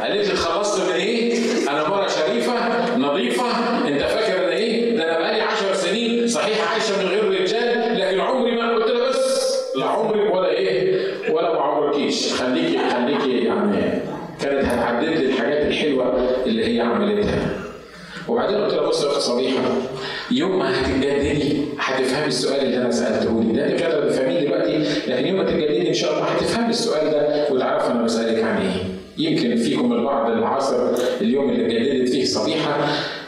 قالت 0.02 0.26
لي 0.26 0.32
اتخلصت 0.32 0.80
من 0.88 0.92
إيه؟ 0.94 1.38
أنا 1.68 1.88
مره 1.88 2.06
شريفه 2.08 2.52
نظيفه 2.98 3.44
انت 3.88 4.02
فاكر 4.02 4.44
أنا 4.44 4.52
إيه؟ 4.52 4.96
ده 4.96 5.04
أنا 5.04 5.18
بقالي 5.18 5.40
10 5.40 5.74
سنين 5.74 6.28
صحيح 6.28 6.72
عايشه 6.72 6.98
من 7.02 7.08
غير 7.08 7.42
رجال 7.42 7.98
لكن 8.00 8.20
عمري 8.20 8.56
ما 8.56 8.74
قلت 8.74 8.86
لها 8.90 9.08
بس 9.08 9.52
لا 9.76 9.84
عمرك 9.86 10.34
ولا 10.34 10.48
إيه؟ 10.48 11.00
ولا 11.32 11.52
ما 11.54 11.60
عمركيش 11.60 12.32
خليكي 12.34 12.78
خليكي 12.90 13.44
يعني 13.44 14.00
كانت 14.40 14.64
هتعدد 14.64 15.08
لي 15.08 15.26
الحاجات 15.26 15.66
الحلوه 15.66 16.28
اللي 16.46 16.76
هي 16.76 16.80
عملتها. 16.80 17.48
وبعدين 18.28 18.56
قلت 18.56 18.74
لها 18.74 18.88
بص 18.88 19.04
يا 19.04 19.08
اخت 19.08 19.20
صبيحه 19.20 19.62
يوم 20.30 20.58
ما 20.58 20.80
هتتجددي 20.80 21.56
هتفهمي 21.78 22.26
السؤال 22.26 22.60
اللي 22.60 22.76
أنا 22.76 22.90
سألته 22.90 23.42
لك 23.42 23.56
ده 23.56 23.74
مش 23.74 23.82
قادره 23.82 24.40
دلوقتي 24.40 24.78
لكن 25.08 25.26
يوم 25.26 25.36
ما 25.36 25.44
تتجددي 25.44 25.88
إن 25.88 25.94
شاء 25.94 26.12
الله 26.12 26.24
هتفهمي 26.24 26.70
السؤال 26.70 27.10
ده 27.10 27.46
وتعرفي 27.50 27.92
أنا 27.92 28.02
بسألك 28.02 28.44
عن 28.44 28.56
إيه. 28.56 28.82
يمكن 29.18 29.56
فيكم 29.56 29.92
البعض 29.92 30.30
اللي 30.30 30.46
عصر 30.46 30.76
اليوم 31.20 31.50
اللي 31.50 31.66
اتجددت 31.66 32.08
فيه 32.12 32.24
صبيحة. 32.24 32.76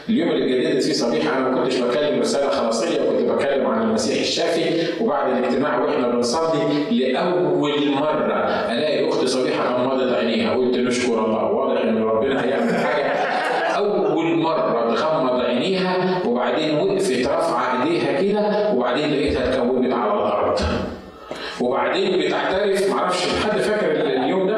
اليوم 0.09 0.29
اللي 0.31 0.45
اتجددت 0.45 0.83
فيه 0.83 0.93
صبيحة 0.93 1.37
أنا 1.37 1.49
ما 1.49 1.63
كنتش 1.63 1.77
بتكلم 1.77 2.19
رسالة 2.19 2.49
خلاصية 2.49 3.01
وكنت 3.01 3.29
بتكلم 3.31 3.67
عن 3.67 3.81
المسيح 3.81 4.19
الشافي. 4.21 4.63
وبعد 5.03 5.37
الاجتماع 5.37 5.83
وإحنا 5.83 6.07
بنصلي 6.07 6.61
لأول 6.91 7.89
مرة 7.91 8.33
ألاقي 8.71 9.09
أخت 9.09 9.25
صبيحة 9.25 9.75
غمضت 9.75 10.13
عينيها 10.13 10.53
قلت 10.53 10.75
نشكر 10.77 11.25
الله. 11.25 11.43
واضح 11.51 11.81
إن 11.81 11.97
ربنا 12.03 12.43
هيعمل 12.45 12.73
حاجة 12.75 12.98
وبعدين 21.89 22.19
بتعترف 22.27 22.89
معرفش 22.89 23.27
حد 23.43 23.57
فاكر 23.61 23.91
اليوم 23.91 24.47
ده 24.47 24.57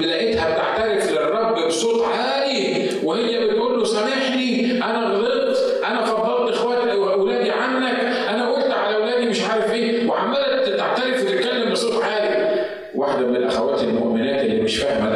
لقيتها 0.00 0.50
بتعترف 0.54 1.12
للرب 1.12 1.66
بصوت 1.66 2.04
عالي 2.04 2.88
وهي 3.04 3.46
بتقول 3.48 3.78
له 3.78 3.84
سامحني 3.84 4.72
أنا 4.84 5.06
غلطت 5.06 5.80
أنا 5.84 6.04
فضلت 6.04 6.52
إخواتي 6.54 6.96
واولادي 6.96 7.50
عنك 7.50 7.98
أنا 8.28 8.50
قلت 8.52 8.70
على 8.72 8.96
أولادي 8.96 9.26
مش 9.26 9.42
عارف 9.44 9.72
إيه 9.72 10.08
وعمالة 10.08 10.76
تعترف 10.76 11.22
وتتكلم 11.24 11.72
بصوت 11.72 12.02
عالي. 12.02 12.64
واحدة 12.94 13.26
من 13.26 13.36
الأخوات 13.36 13.80
المؤمنات 13.82 14.44
اللي 14.44 14.62
مش 14.62 14.76
فاهمة 14.76 15.10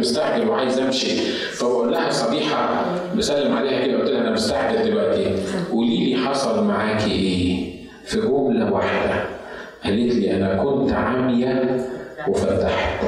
مستعجل 0.00 0.48
وعايز 0.48 0.78
امشي. 0.78 1.16
فبقول 1.52 1.92
لها 1.92 2.10
صبيحة 2.10 2.84
بسلم 3.16 3.56
عليها 3.56 3.86
كده 3.86 3.98
قلت 3.98 4.10
لها 4.10 4.20
أنا 4.20 4.30
مستعجل 4.30 4.84
دلوقتي. 4.84 5.34
قولي 5.72 6.10
لي 6.10 6.16
حصل 6.16 6.64
معاكي 6.64 7.10
إيه؟ 7.10 7.70
في 8.04 8.20
جملة 8.20 8.72
واحدة. 8.72 9.24
قالت 9.84 10.14
لي 10.14 10.36
أنا 10.36 10.62
كنت 10.62 10.92
عامية 10.92 11.86
وفتحت. 12.28 13.04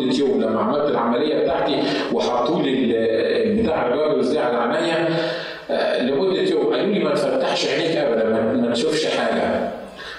لمده 0.00 0.18
يوم 0.18 0.42
لما 0.42 0.60
عملت 0.60 0.90
العملية 0.90 1.38
بتاعتي 1.42 1.82
وحطوا 2.12 2.62
لي 2.62 3.62
بتاع 3.62 3.86
ال 3.86 3.91
goggles 3.91 4.28
دي 4.30 4.38
على 4.38 4.56
عينيا 4.76 5.08
آه، 5.70 6.02
لمدة 6.02 6.40
يوم 6.42 6.74
قالوا 6.74 6.86
لي 6.94 6.98
ما 7.04 7.14
تفتحش 7.14 7.66
عينيك 7.66 7.96
ابدا 7.96 8.24
ما- 8.28 8.72
تشوفش 8.74 9.06
حاجة. 9.06 9.70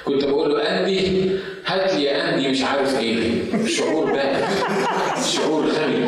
كنت 0.05 0.25
بقول 0.25 0.49
له 0.53 0.61
اندي 0.79 1.29
هات 1.65 1.93
لي 1.93 2.03
يا 2.03 2.29
اندي 2.33 2.47
مش 2.47 2.63
عارف 2.63 2.99
إيه. 2.99 3.31
شعور 3.67 4.11
باهت 4.11 4.43
شعور 5.25 5.63
غبي. 5.65 6.05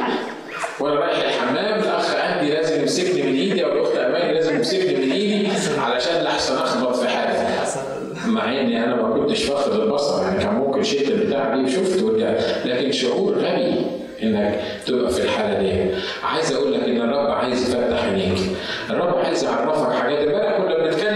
وأنا 0.79 0.95
رايح 0.95 1.17
الحمام 1.23 1.79
الاخ 1.79 2.15
اندي 2.15 2.51
لازم 2.53 2.81
يمسكني 2.81 3.21
من 3.21 3.33
إيدي 3.35 3.65
أو 3.65 3.71
الأخت 3.71 3.95
اماني 3.97 4.33
لازم 4.33 4.55
يمسكني 4.55 4.95
من 5.05 5.11
إيدي 5.11 5.47
علشان 5.77 6.23
لحسن 6.23 6.55
اخبط 6.57 6.95
في 6.95 7.07
حاجة. 7.07 7.32
مع 8.33 8.51
إني 8.59 8.83
أنا 8.83 8.95
ما 8.95 9.09
كنتش 9.17 9.43
فاقد 9.43 9.79
البصر 9.79 10.23
يعني 10.23 10.39
كان 10.43 10.53
ممكن 10.55 10.83
شلت 10.83 11.09
البتاع 11.09 11.55
دي 11.55 11.63
وشفت 11.63 12.03
ورجعت 12.03 12.43
لكن 12.65 12.91
شعور 12.91 13.33
غبي 13.33 13.85
إنك 14.23 14.59
تبقى 14.85 15.11
في 15.11 15.21
الحالة 15.21 15.59
دي. 15.59 15.91
عايز 16.23 16.51
أقول 16.53 16.73
لك 16.73 16.83
إن 16.83 17.01
الرب 17.01 17.31
عايز 17.31 17.69
يفتح 17.69 18.03
عينيك. 18.03 18.39
الرب 18.89 19.17
عايز 19.17 19.43
يعرفك 19.43 19.91
حاجات. 19.93 20.27
امبارح 20.27 20.57
كنا 20.57 20.77
بنتكلم 20.83 21.12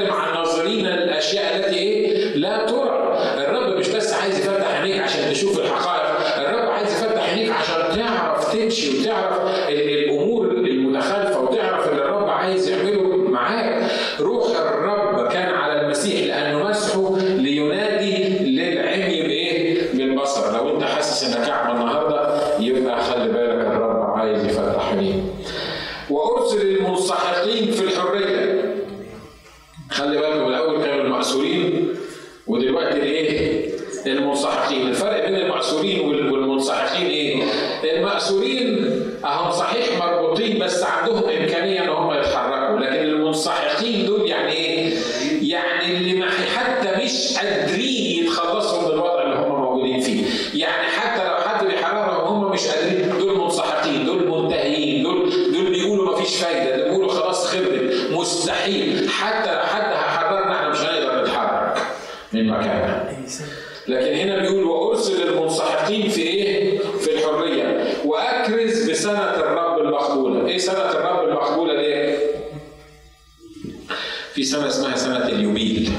في 74.37 74.43
سنة 74.43 74.67
اسمها 74.67 74.95
سنة 74.95 75.27
اليوبيل. 75.27 75.89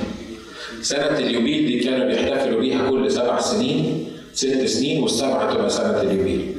سنة 0.83 1.19
اليوبيل 1.19 1.67
دي 1.67 1.79
كانوا 1.79 2.07
بيحتفلوا 2.07 2.61
بيها 2.61 2.91
كل 2.91 3.11
سبع 3.11 3.41
سنين 3.41 4.07
ست 4.35 4.65
سنين 4.65 5.03
والسبعة 5.03 5.55
تبقى 5.55 5.71
سنة 5.71 6.01
اليوبيل. 6.03 6.55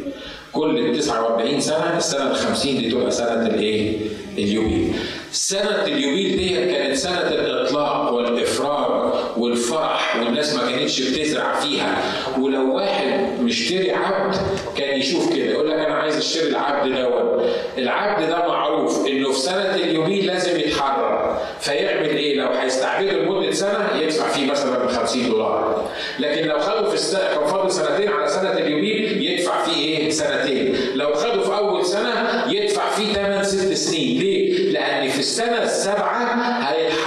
كل 0.51 0.99
49 0.99 1.59
سنة 1.61 1.97
السنة 1.97 2.31
ال 2.31 2.35
50 2.35 2.77
دي 2.77 2.89
تبقى 2.91 3.11
سنة 3.11 3.47
الايه؟ 3.47 3.97
اليوبيل. 4.37 4.93
سنة 5.31 5.83
اليوبيل 5.85 6.37
دي 6.37 6.49
كانت 6.49 6.95
سنة 6.95 7.27
الإطلاق 7.27 8.13
والافراج 8.13 9.08
والفرح 9.39 10.15
والناس 10.15 10.53
ما 10.55 10.71
كانتش 10.71 11.01
بتزرع 11.01 11.59
فيها. 11.59 11.97
ولو 12.39 12.75
واحد 12.75 13.39
مشتري 13.41 13.91
عبد 13.91 14.35
كان 14.77 14.99
يشوف 14.99 15.33
كده 15.35 15.45
يقول 15.45 15.69
لك 15.69 15.75
أنا 15.79 15.95
عايز 15.95 16.17
أشتري 16.17 16.49
العبد 16.49 16.91
دوت. 16.95 17.45
العبد 17.77 18.29
ده 18.29 18.47
معروف 18.47 19.07
إنه 19.07 19.31
في 19.31 19.39
سنة 19.39 19.75
اليوبيل 19.75 20.25
لازم 20.27 20.59
يتحرر. 20.59 21.37
فيعمل 21.59 22.09
إيه؟ 22.09 22.35
لو 22.41 22.47
هيستعبده 22.49 23.11
لمدة 23.11 23.51
سنة 23.51 23.89
يدفع 24.01 24.27
فيه 24.27 24.51
مثلا 24.51 24.87
50 24.87 25.29
دولار. 25.29 25.89
لكن 26.19 26.47
لو 26.47 26.59
خده 26.59 26.89
في 26.89 26.93
السنة 26.95 27.19
كان 27.35 27.45
فاضل 27.47 27.71
سنتين 27.71 28.07
على 28.11 28.27
سنة 28.27 28.51
اليوبيل 28.53 29.21
يدفع 29.31 29.63
فيه 29.63 29.97
إيه؟ 29.97 30.09
سنتين. 30.09 30.75
لو 30.95 31.13
خده 31.13 31.41
في 31.43 31.57
أول 31.57 31.85
سنة 31.85 32.43
يدفع 32.47 32.89
فيه 32.89 33.13
8 33.13 33.43
6 33.43 33.73
سنين. 33.73 34.19
ليه؟ 34.19 34.69
لأن 34.71 35.09
في 35.09 35.19
السنة 35.19 35.63
السابعة 35.63 36.23
هيتحرر 36.61 36.98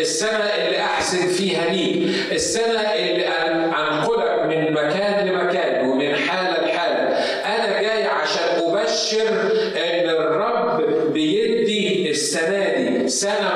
السنة 0.00 0.28
اللي 0.38 0.78
أحسن 0.80 1.28
فيها 1.28 1.64
لي. 1.70 2.10
السنة 2.32 2.80
اللي 2.80 3.24
أن- 3.24 3.74
أنقلك 3.78 4.42
من 4.46 4.72
مكان 4.72 5.28
لمكان 5.28 5.88
ومن 5.88 6.16
حالة 6.16 6.66
لحالة. 6.66 7.02
أنا 7.54 7.80
جاي 7.82 8.04
عشان 8.04 8.42
أبشر 8.62 9.28
إن 9.76 10.08
الرب 10.10 10.82
بيدي 11.12 12.10
السنة 12.10 12.64
دي. 12.76 13.08
سنة 13.08 13.48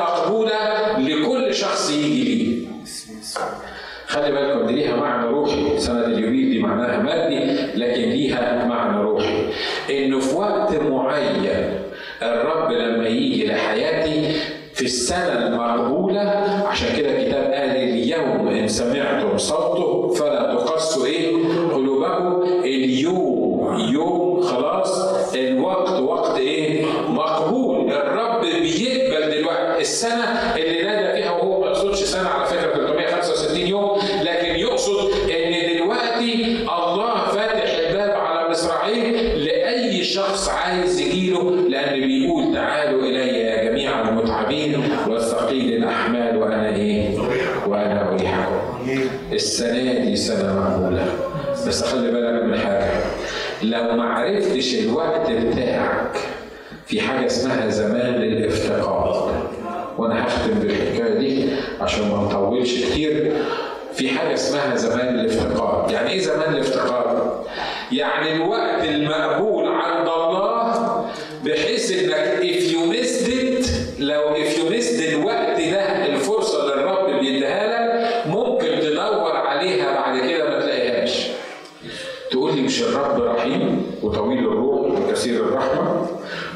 مش 82.75 82.83
الرب 82.83 83.22
رحيم 83.22 83.83
وطويل 84.03 84.39
الروح 84.39 84.81
وكثير 85.01 85.41
الرحمة 85.45 86.07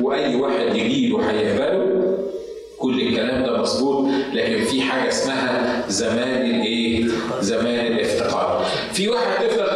وأي 0.01 0.37
واحد 0.37 0.77
يجيله 0.77 1.31
هيقبله 1.31 2.19
كل 2.79 3.01
الكلام 3.01 3.45
ده 3.47 3.61
مظبوط 3.63 4.07
لكن 4.33 4.65
في 4.65 4.83
حاجة 4.83 5.09
اسمها 5.09 5.85
زمان 5.89 6.51
الإيه؟ 6.51 7.07
زمان 7.41 7.87
الافتقار. 7.87 8.67
في 8.93 9.09
واحد 9.09 9.47
تفضل 9.49 9.68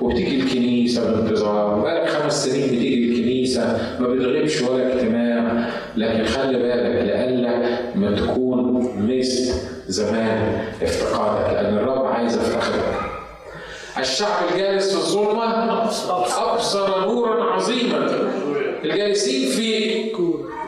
وبتيجي 0.00 0.40
الكنيسة 0.42 1.10
بانتظار 1.10 1.80
بقالك 1.80 2.08
خمس 2.08 2.46
سنين 2.46 2.66
بتيجي 2.66 3.12
الكنيسة 3.12 3.78
ما 4.00 4.08
بتغيبش 4.08 4.62
ولا 4.62 4.94
اجتماع. 4.94 5.68
لكن 5.96 6.24
خلي 6.24 6.58
بالك 6.58 7.04
لألا 7.06 7.78
ما 7.94 8.16
تكون 8.16 8.92
مثل 9.08 9.52
زمان 9.88 10.60
افتقادك 10.82 11.52
لأن 11.52 11.78
الرب 11.78 12.06
عايز 12.06 12.36
يفتقدك. 12.36 12.98
الشعب 13.98 14.44
الجالس 14.52 14.92
في 14.92 14.98
الظلمة 14.98 15.82
أبصر 16.52 17.00
نورا 17.00 17.44
عظيما. 17.44 18.06
الجالسين 18.84 19.48
في 19.48 20.10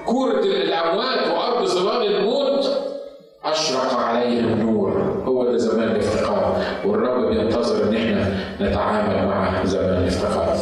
كورة 0.06 0.40
الأموات 0.40 1.28
وأرض 1.28 1.66
ظلال 1.66 2.16
الموت 2.16 2.70
أشرق 3.44 3.94
عليهم 3.94 4.60
نور. 4.60 4.79
هو 5.40 5.52
ده 5.52 5.56
زمان 5.58 5.88
الافتقار 5.88 6.62
والرب 6.84 7.30
بينتظر 7.30 7.84
إن 7.88 7.96
إحنا 7.96 8.36
نتعامل 8.60 9.26
مع 9.28 9.64
زمان 9.64 10.02
الافتقار 10.02 10.56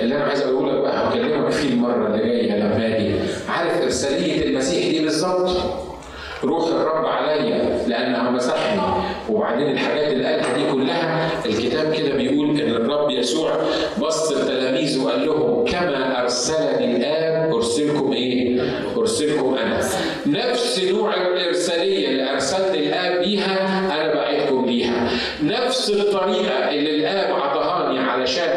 اللي 0.00 0.16
أنا 0.16 0.24
عايز 0.24 0.42
أقوله 0.42 0.72
لك 0.72 0.80
بقى 0.82 1.08
هكلمك 1.08 1.50
فيه 1.50 1.68
المرة 1.72 2.06
اللي 2.06 2.18
جاية 2.18 2.56
لما 2.56 2.86
أجي 2.86 3.14
عارف 3.48 3.82
إرسالية 3.82 4.44
المسيح 4.46 4.86
دي 4.90 5.04
بالظبط 5.04 5.50
روح 6.44 6.66
الرب 6.68 7.06
عليا 7.06 7.78
لأنه 7.86 8.30
مسحني 8.30 8.80
وبعدين 9.30 9.70
الحاجات 9.70 10.12
اللي 10.12 10.24
قالها 10.24 10.54
دي 10.56 10.72
كلها 10.72 11.30
الكتاب 11.46 11.92
كده 11.94 12.14
بيقول 12.16 12.60
إن 12.60 12.70
الرب 12.70 13.10
يسوع 13.10 13.50
بص 14.00 14.32
لتلاميذه 14.32 15.04
وقال 15.04 15.26
لهم 15.26 15.64
كما 15.64 16.22
أرسلني 16.22 16.96
الآب 16.96 17.54
أرسلكم 17.54 18.12
إيه؟ 18.12 18.60
أرسلكم 18.96 19.54
أنا. 19.64 19.80
نفس 20.26 20.80
نوع 20.92 21.14
الإرسالية 21.14 22.08
اللي 22.08 22.32
أرسلت 22.32 22.74
الآب 22.74 23.20
بيها 23.22 23.75
نفس 25.42 25.90
الطريقة 25.90 26.68
اللي 26.70 26.94
الاب 26.94 27.36
عطاهاني 27.40 27.98
علشان 28.00 28.48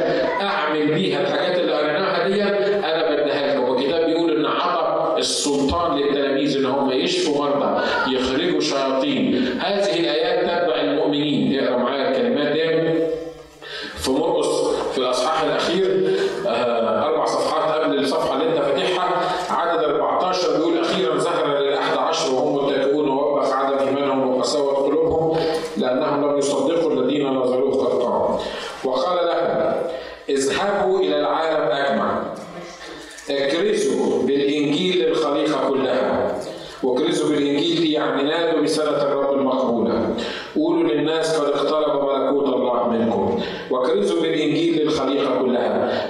أعمل 0.41 0.93
بيها 0.93 1.21
الحاجات 1.21 1.48
إلى 30.97 31.19
العالم 31.19 31.71
أجمع. 31.71 32.21
اكرزوا 33.29 34.23
بالإنجيل 34.23 35.05
للخليقة 35.05 35.69
كلها. 35.69 36.35
واكرزوا 36.83 37.29
بالإنجيل 37.29 37.81
دي 37.81 37.91
يعني 37.91 38.23
نادوا 38.23 38.61
بسنة 38.61 39.01
الرب 39.01 39.33
المقبولة. 39.39 40.15
قولوا 40.55 40.83
للناس 40.93 41.39
قد 41.39 41.49
اقترب 41.49 42.03
ملكوت 42.03 42.45
الله 42.53 42.87
منكم. 42.89 43.39
واكرزوا 43.71 44.21
بالإنجيل 44.21 44.81
للخليقة 44.83 45.41
كلها. 45.41 46.09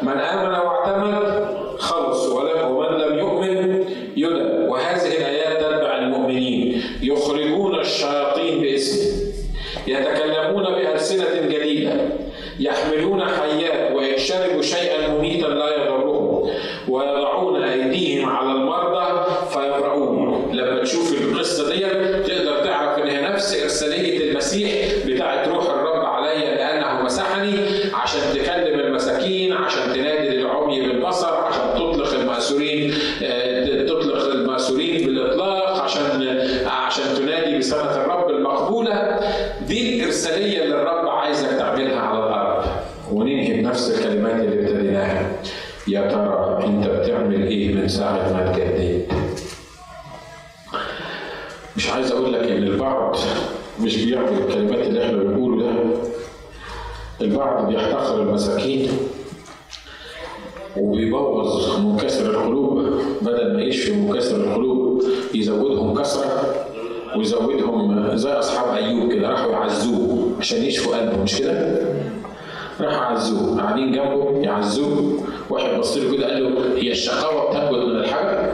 الشقاوة 76.92 77.50
بتنبت 77.50 77.86
من 77.86 77.96
الحجر؟ 77.96 78.52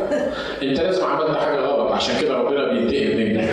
أنت 0.64 0.80
لازم 0.80 1.06
عملت 1.06 1.38
حاجة 1.38 1.60
غلط 1.60 1.92
عشان 1.92 2.22
كده 2.22 2.38
ربنا 2.38 2.68
بينتقم 2.74 3.18
منك. 3.18 3.50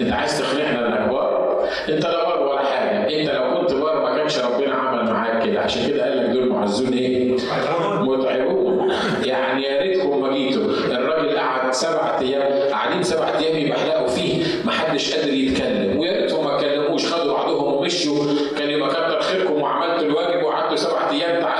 أنت 0.00 0.12
عايز 0.12 0.38
تقنعنا 0.38 0.86
إنك 0.88 1.08
بار؟ 1.10 1.68
أنت 1.88 2.04
لا 2.06 2.24
بار 2.24 2.42
ولا 2.48 2.64
حاجة. 2.64 3.20
أنت 3.20 3.30
لو 3.30 3.60
كنت 3.60 3.72
بار 3.72 4.02
ما 4.02 4.16
كانش 4.16 4.38
ربنا 4.38 4.74
عمل 4.74 5.12
معاك 5.12 5.44
كده. 5.46 5.60
عشان 5.60 5.86
كده 5.90 6.04
قال 6.04 6.18
لك 6.18 6.30
دول 6.30 6.48
معزون 6.48 6.92
إيه؟ 6.92 7.36
متعبون. 8.00 8.92
يعني 9.24 9.62
يا 9.62 9.82
ريتكم 9.82 10.20
ما 10.22 10.32
جيتوا 10.32 10.62
الراجل 10.90 11.38
قعد 11.38 11.72
سبع 11.72 12.18
أيام 12.20 12.70
قاعدين 12.70 13.02
سبع 13.02 13.28
أيام 13.38 13.66
يبحلقوا 13.66 14.08
فيه. 14.08 14.44
ما 14.64 14.72
حدش 14.72 15.14
قادر 15.14 15.32
يتكلم. 15.32 15.98
ويا 15.98 16.12
ريتهم 16.22 16.44
ما 16.44 16.56
اتكلموش 16.56 17.06
خدوا 17.12 17.32
بعضهم 17.32 17.74
ومشوا. 17.74 18.24
كان 18.58 18.70
يبقى 18.70 18.88
كتر 18.88 19.20
خيركم 19.20 19.62
وعملتوا 19.62 20.06
الواجب 20.06 20.42
وقعدتوا 20.44 20.76
سبع 20.76 21.10
أيام 21.10 21.42
تعزوا 21.42 21.59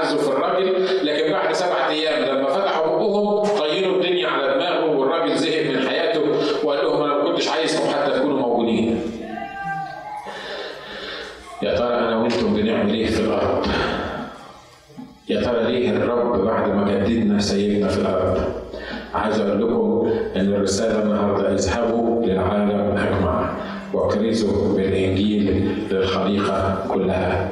لكم 20.41 20.49
أن 20.49 20.55
الرساله 20.57 21.03
النهارده 21.03 21.53
اذهبوا 21.53 22.27
للعالم 22.27 22.97
اجمع 22.99 23.53
واكرزوا 23.95 24.77
بالإنجيل 24.77 25.75
للخليقه 25.91 26.87
كلها. 26.89 27.49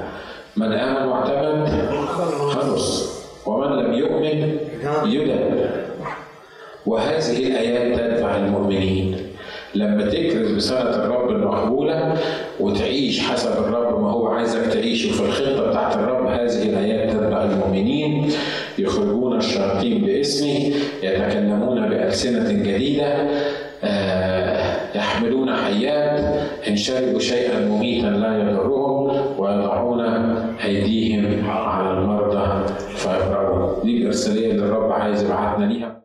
من 0.57 0.72
امن 0.72 1.09
واعتمد 1.09 1.68
خلص 2.51 3.18
ومن 3.47 3.66
لم 3.66 3.93
يؤمن 3.93 4.59
يدن. 5.05 5.70
وهذه 6.86 7.47
الآيات 7.47 8.01
تتبع 8.01 8.36
المؤمنين. 8.36 9.16
لما 9.74 10.11
تكرز 10.11 10.53
بسنة 10.53 10.80
الرب 10.80 11.30
المقبولة 11.30 12.16
وتعيش 12.61 13.20
حسب 13.20 13.53
الرب 13.53 14.03
ما 14.03 14.11
هو 14.11 14.26
عايزك 14.26 14.66
تعيشه 14.72 15.12
في 15.12 15.20
الخطة 15.20 15.58
يخرجون 18.79 19.37
الشياطين 19.37 20.05
باسمه 20.05 20.72
يتكلمون 21.03 21.89
بألسنة 21.89 22.53
جديدة 22.53 23.26
آه، 23.85 24.76
يحملون 24.95 25.57
حيات 25.57 26.20
إن 26.68 26.76
شربوا 26.76 27.18
شيئا 27.20 27.61
مميتا 27.61 28.07
لا 28.07 28.39
يضرهم 28.39 29.07
ويضعون 29.39 30.01
أيديهم 30.64 31.51
على 31.51 31.99
المرضى 31.99 32.66
فيبرؤون 32.97 33.83
دي 33.85 33.99
الإرسالية 33.99 34.51
اللي 34.51 34.62
الرب 34.64 34.93
عايز 34.93 35.22
يبعتنا 35.22 35.64
ليها. 35.64 35.98